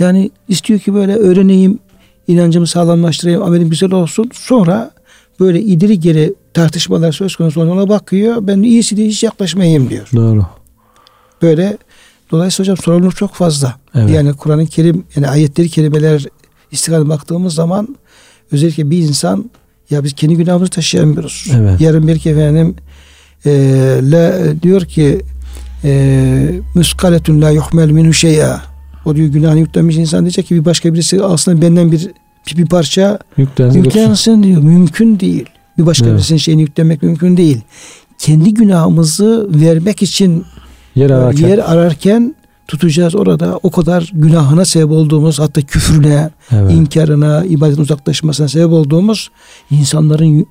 [0.00, 1.78] Yani istiyor ki böyle öğreneyim,
[2.28, 4.30] inancımı sağlamlaştırayım, amelim güzel olsun.
[4.34, 4.90] Sonra
[5.40, 8.36] böyle ileri geri tartışmalar söz konusu ona bakıyor.
[8.40, 10.08] Ben iyisi diye hiç yaklaşmayayım diyor.
[10.14, 10.46] Doğru.
[11.42, 11.78] Böyle
[12.30, 13.74] dolayısıyla hocam sorumluluk çok fazla.
[13.94, 14.10] Evet.
[14.10, 16.26] Yani Kur'an-ı Kerim yani ayetleri kelimeler
[16.70, 17.96] istikamete baktığımız zaman
[18.52, 19.50] özellikle bir insan
[19.90, 21.46] ya biz kendi günahımızı taşıyamıyoruz.
[21.54, 21.80] Evet.
[21.80, 22.76] Yarın bir ki efendim
[23.46, 23.50] e,
[24.02, 24.32] la,
[24.62, 25.20] diyor ki
[25.84, 28.69] e, müskaletun la yuhmel minhu şey'a
[29.10, 32.10] o diyor günahını yüklenmiş insan diyecek ki bir başka birisi aslında benden bir
[32.56, 34.62] bir, parça Yüklensin yüklensin diyor.
[34.62, 35.44] Mümkün değil.
[35.78, 36.16] Bir başka Evet.
[36.16, 37.60] birisinin şeyini yüklemek mümkün değil.
[38.18, 40.44] Kendi günahımızı vermek için
[40.94, 41.48] Yer ararken.
[41.48, 42.34] yer ararken
[42.68, 46.72] tutacağız orada o kadar günahına sebep olduğumuz hatta küfrüne, Evet.
[46.72, 49.30] inkarına, ibadetin uzaklaşmasına sebep olduğumuz
[49.70, 50.46] insanların yü-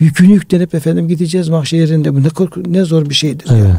[0.00, 2.14] yükünü yüklenip efendim gideceğiz mahşerinde.
[2.14, 3.46] Bu ne, korku- ne zor bir şeydir.
[3.50, 3.76] Evet.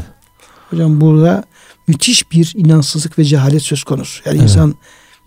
[0.70, 1.44] Hocam burada
[1.88, 4.22] müthiş bir inansızlık ve cehalet söz konusu.
[4.26, 4.42] Yani Evet.
[4.50, 4.74] insan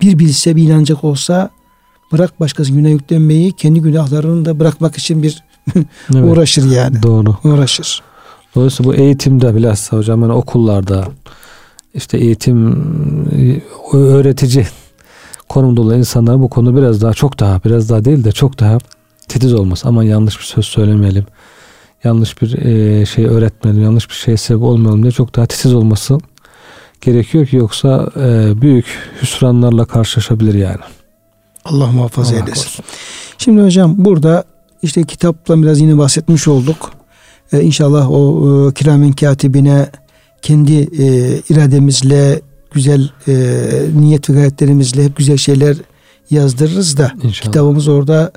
[0.02, 1.50] bir bilse bir inanacak olsa
[2.12, 5.44] bırak başkasının günah yüklenmeyi kendi günahlarını da bırakmak için bir
[5.76, 5.86] Evet.
[6.24, 7.04] uğraşır yani.
[7.04, 7.36] Doğru.
[7.44, 8.02] Uğraşır.
[8.56, 11.08] Dolayısıyla bu eğitimde bilhassa hocam hani okullarda
[11.94, 12.76] işte eğitim
[13.94, 14.68] öğretici
[15.50, 18.78] konumda olan insanlar bu konuda biraz daha çok daha biraz daha değil de çok daha
[19.28, 19.88] titiz olması.
[19.88, 21.26] Aman yanlış bir söz söylemeyelim.
[22.04, 23.84] Yanlış bir e, şey öğretmeyelim.
[23.84, 26.18] Yanlış bir şeye sebep olmayalım diye çok daha titiz olması
[27.02, 28.86] gerekiyor ki yoksa e, büyük
[29.22, 30.82] hüsranlarla karşılaşabilir yani.
[31.66, 32.62] Allah muhafaza Allah eylesin.
[32.64, 32.86] korusun.
[33.38, 34.44] Şimdi hocam burada
[34.84, 36.92] işte kitapla biraz yine bahsetmiş olduk.
[37.54, 39.90] Ee, inşallah o e, kiramen katibine
[40.42, 40.74] kendi
[41.04, 42.42] e, irademizle
[42.72, 43.34] güzel e,
[44.00, 45.78] niyet ve gayretlerimizle hep güzel şeyler
[46.30, 47.52] yazdırırız da İnşallah.
[47.52, 48.32] kitabımız orada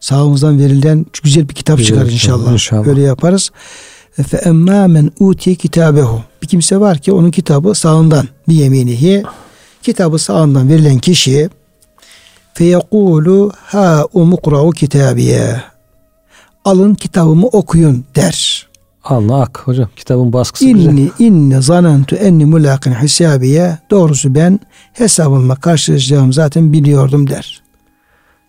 [0.00, 2.52] sağımızdan verilen güzel bir kitap Güzel çıkar inşallah.
[2.52, 2.86] inşallah.
[2.86, 3.50] Öyle yaparız.
[4.22, 6.22] Fe emmâ men utiye kitabehu.
[6.42, 9.22] Bir kimse var ki onun kitabı sağından bir yeminihi.
[9.82, 11.50] Kitabı sağından verilen kişi
[12.54, 15.60] feyekulu ha umukra'u kitabiye.
[16.64, 18.68] Alın kitabımı okuyun der.
[19.04, 20.90] Allah ak hocam kitabın baskısı güzel.
[20.90, 23.78] İnni inne zanentu enni mulaqin hisabiye.
[23.90, 24.60] Doğrusu ben
[24.92, 27.63] hesabımla karşılaşacağım zaten biliyordum der.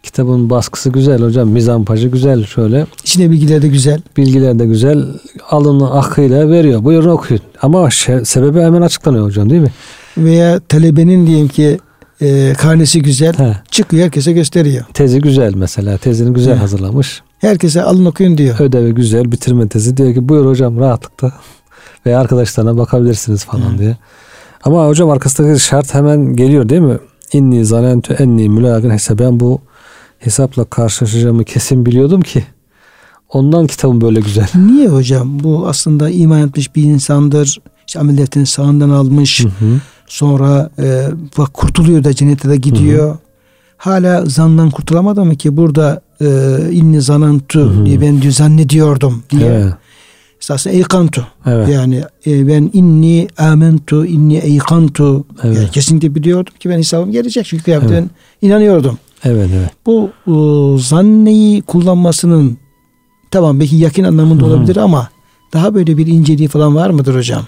[0.06, 1.49] Kitabın baskısı güzel hocam.
[1.49, 2.88] Mizampajı güzel şöyle.
[3.03, 4.01] İçine bilgiler de güzel.
[4.18, 5.06] Bilgiler de güzel.
[5.49, 6.84] Alını akıyla veriyor.
[6.84, 7.41] Buyurun okuyun.
[7.62, 9.72] Ama şey, sebebi hemen açıklanıyor hocam değil mi?
[10.18, 11.80] Veya talebenin diyelim ki
[12.22, 13.34] e, karnesi güzel.
[13.34, 13.53] He.
[13.72, 14.86] Çıkıyor herkese gösteriyor.
[14.93, 15.97] Tezi güzel mesela.
[15.97, 16.60] Tezini güzel He.
[16.60, 17.22] hazırlamış.
[17.39, 18.60] Herkese alın okuyun diyor.
[18.60, 19.32] Ödevi güzel.
[19.32, 19.97] Bitirme tezi.
[19.97, 21.34] Diyor ki buyur hocam rahatlıkla.
[22.06, 23.78] Veya arkadaşlarına bakabilirsiniz falan Hı.
[23.78, 23.97] diye.
[24.64, 26.97] Ama hocam arkasındaki şart hemen geliyor değil mi?
[27.34, 29.20] İnni zanentü enni mülagın hesap.
[29.20, 29.62] Ben bu
[30.20, 32.43] hesapla karşılaşacağımı kesin biliyordum ki.
[33.30, 34.47] Ondan kitabım böyle güzel.
[34.55, 35.43] Niye hocam?
[35.43, 37.57] Bu aslında iman etmiş bir insandır.
[37.88, 39.43] İşte amel defterini sağından almış.
[39.43, 39.82] Hı hı.
[40.07, 41.07] Sonra e,
[41.53, 43.18] kurtuluyor da cennete de gidiyor.
[43.78, 46.28] Hala zandan kurtulamadı mı ki burada e,
[46.72, 47.86] inni zanantu Hı hı.
[47.86, 49.45] diye ben diyor zannediyordum diye.
[49.45, 49.74] Evet.
[50.41, 51.28] Esasında eykantu.
[51.45, 51.70] Evet.
[51.70, 55.26] Yani e, ben inni amentu, inni eykantu.
[55.43, 55.57] Evet.
[55.57, 57.45] Yani kesinlikle biliyordum ki ben hesabım gelecek.
[57.45, 57.89] Çünkü Evet.
[57.91, 58.09] ben
[58.41, 58.97] inanıyordum.
[59.26, 59.70] Evet evet.
[59.86, 60.34] Bu e,
[60.82, 62.58] zanneyi kullanmasının
[63.32, 65.10] tamam belki yakın anlamında Hı olabilir ama
[65.54, 67.44] daha böyle bir inceliği falan var mıdır hocam?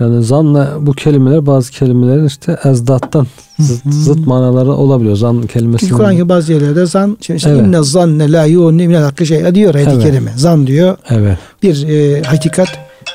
[0.00, 3.26] Yani zanla bu kelimeler bazı kelimelerin işte ezdattan
[3.58, 5.16] zıt, zıt manaları olabiliyor.
[5.16, 5.90] Zan kelimesi.
[5.90, 7.66] Kur'an'ın bazı yerlerde zan, şimdi işte Evet.
[7.66, 10.02] inne zanne la yu'ne minel hakkı şey diyor ayet-i Evet.
[10.02, 10.32] kerime.
[10.36, 11.38] Zan diyor Evet.
[11.62, 12.68] bir e, hakikat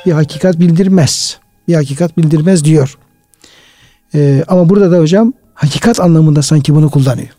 [0.06, 1.38] bir hakikat bildirmez.
[1.68, 2.98] Bir hakikat bildirmez diyor.
[4.16, 7.30] E, ama burada da hocam hakikat anlamında sanki bunu kullanıyor.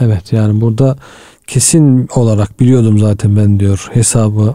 [0.00, 0.96] Evet yani burada
[1.46, 4.54] kesin olarak biliyordum zaten ben diyor hesabı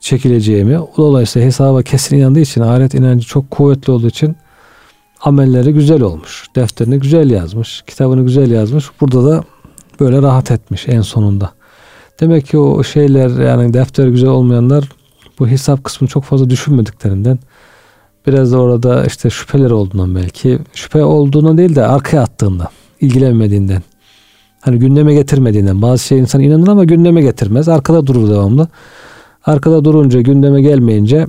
[0.00, 0.78] çekileceğimi.
[0.96, 4.36] Dolayısıyla hesaba kesin inandığı için ahiret inancı çok kuvvetli olduğu için
[5.20, 6.46] amelleri güzel olmuş.
[6.56, 7.82] Defterini güzel yazmış.
[7.86, 8.84] Kitabını güzel yazmış.
[9.00, 9.44] Burada da
[10.00, 11.52] böyle rahat etmiş en sonunda.
[12.20, 14.88] Demek ki o şeyler yani defteri güzel olmayanlar
[15.38, 17.38] bu hesap kısmını çok fazla düşünmediklerinden
[18.26, 22.68] biraz da orada işte şüpheler olduğundan belki şüphe olduğundan değil de arkaya attığından
[23.00, 23.82] ilgilenmediğinden
[24.60, 27.68] hani gündeme getirmediğinden bazı şey insan inanır ama gündeme getirmez.
[27.68, 28.68] Arkada durur devamlı.
[29.46, 31.26] Arkada durunca gündeme gelmeyince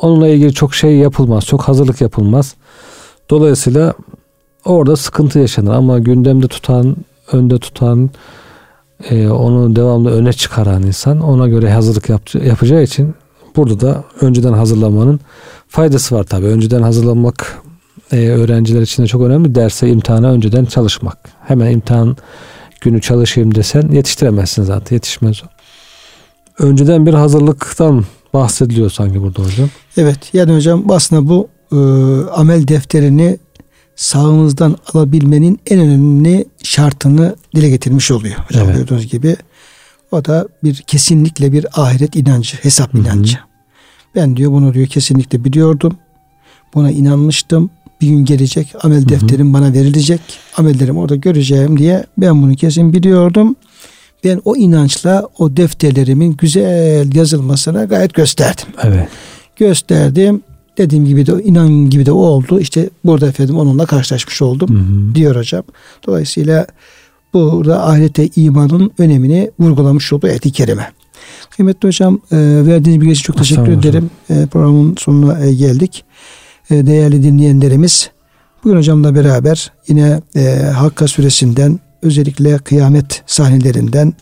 [0.00, 2.54] onunla ilgili çok şey yapılmaz çok hazırlık yapılmaz.
[3.30, 3.94] Dolayısıyla
[4.64, 6.96] orada sıkıntı yaşanır ama gündemde tutan
[7.32, 8.10] önde tutan
[9.10, 13.14] e, onu devamlı öne çıkaran insan ona göre hazırlık yap- yapacağı için
[13.56, 15.20] burada da önceden hazırlamanın
[15.68, 16.46] faydası var tabii.
[16.46, 17.62] Önceden hazırlanmak
[18.12, 19.54] e, öğrenciler için de çok önemli.
[19.54, 21.18] Derse, imtihana önceden çalışmak.
[21.46, 22.16] Hemen imtihan
[22.80, 24.96] günü çalışayım desen yetiştiremezsin zaten.
[24.96, 25.46] Yetişmez o.
[26.64, 28.04] Önceden bir hazırlıktan
[28.34, 29.68] bahsediliyor sanki burada hocam.
[29.96, 31.76] Evet yani hocam aslında bu e,
[32.30, 33.38] amel defterini
[33.96, 38.34] sağımızdan alabilmenin en önemli şartını dile getirmiş oluyor.
[38.48, 38.76] Hocam Evet.
[38.76, 39.36] gördüğünüz gibi
[40.12, 43.02] o da bir kesinlikle bir ahiret inancı, hesap Hı hı.
[43.02, 43.38] inancı.
[44.14, 45.96] Ben diyor bunu diyor kesinlikle biliyordum.
[46.74, 47.70] Buna inanmıştım.
[48.00, 50.20] Bir gün gelecek amel defterim bana verilecek.
[50.56, 53.56] Amellerimi orada göreceğim diye ben bunu kesin biliyordum.
[54.24, 59.08] Ben o inançla o defterlerimin güzel yazılmasına gayet gösterdim Evet.
[59.56, 60.42] gösterdim.
[60.78, 62.60] Dediğim gibi de inan gibi de o oldu.
[62.60, 65.14] İşte burada efendim onunla karşılaşmış oldum Hı hı.
[65.14, 65.62] diyor hocam.
[66.06, 66.66] Dolayısıyla
[67.34, 70.92] burada ahirete imanın önemini vurgulamış oldu ayet-i kerime.
[71.50, 72.36] Kıymetli hocam e,
[72.66, 74.10] verdiğiniz bilgi için çok teşekkür ederim.
[74.30, 76.04] E, programın sonuna e, geldik.
[76.70, 78.10] E, değerli dinleyenlerimiz
[78.64, 84.14] bugün hocamla beraber yine e, Hakka suresinden özellikle kıyamet sahnelerinden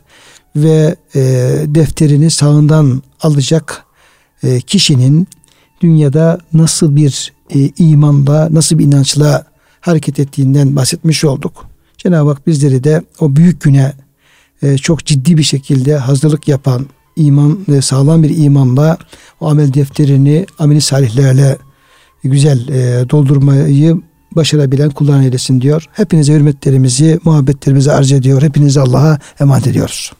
[0.56, 1.20] ve e,
[1.66, 3.84] defterini sağından alacak
[4.42, 5.28] e, kişinin
[5.80, 9.44] dünyada nasıl bir e, imanla, nasıl bir inançla
[9.80, 11.66] hareket ettiğinden bahsetmiş olduk.
[11.98, 13.92] Cenab-ı Hak bizleri de o büyük güne
[14.62, 16.86] e, çok ciddi bir şekilde hazırlık yapan,
[17.16, 18.98] iman e, sağlam bir imanla
[19.40, 21.58] o amel defterini ameli salihlerle
[22.24, 24.00] güzel e, doldurmayı
[24.36, 25.84] başarabilen kullarına eylesin diyor.
[25.92, 28.42] Hepinize hürmetlerimizi, muhabbetlerimizi arz ediyor.
[28.42, 30.12] Hepinizi Allah'a emanet ediyoruz.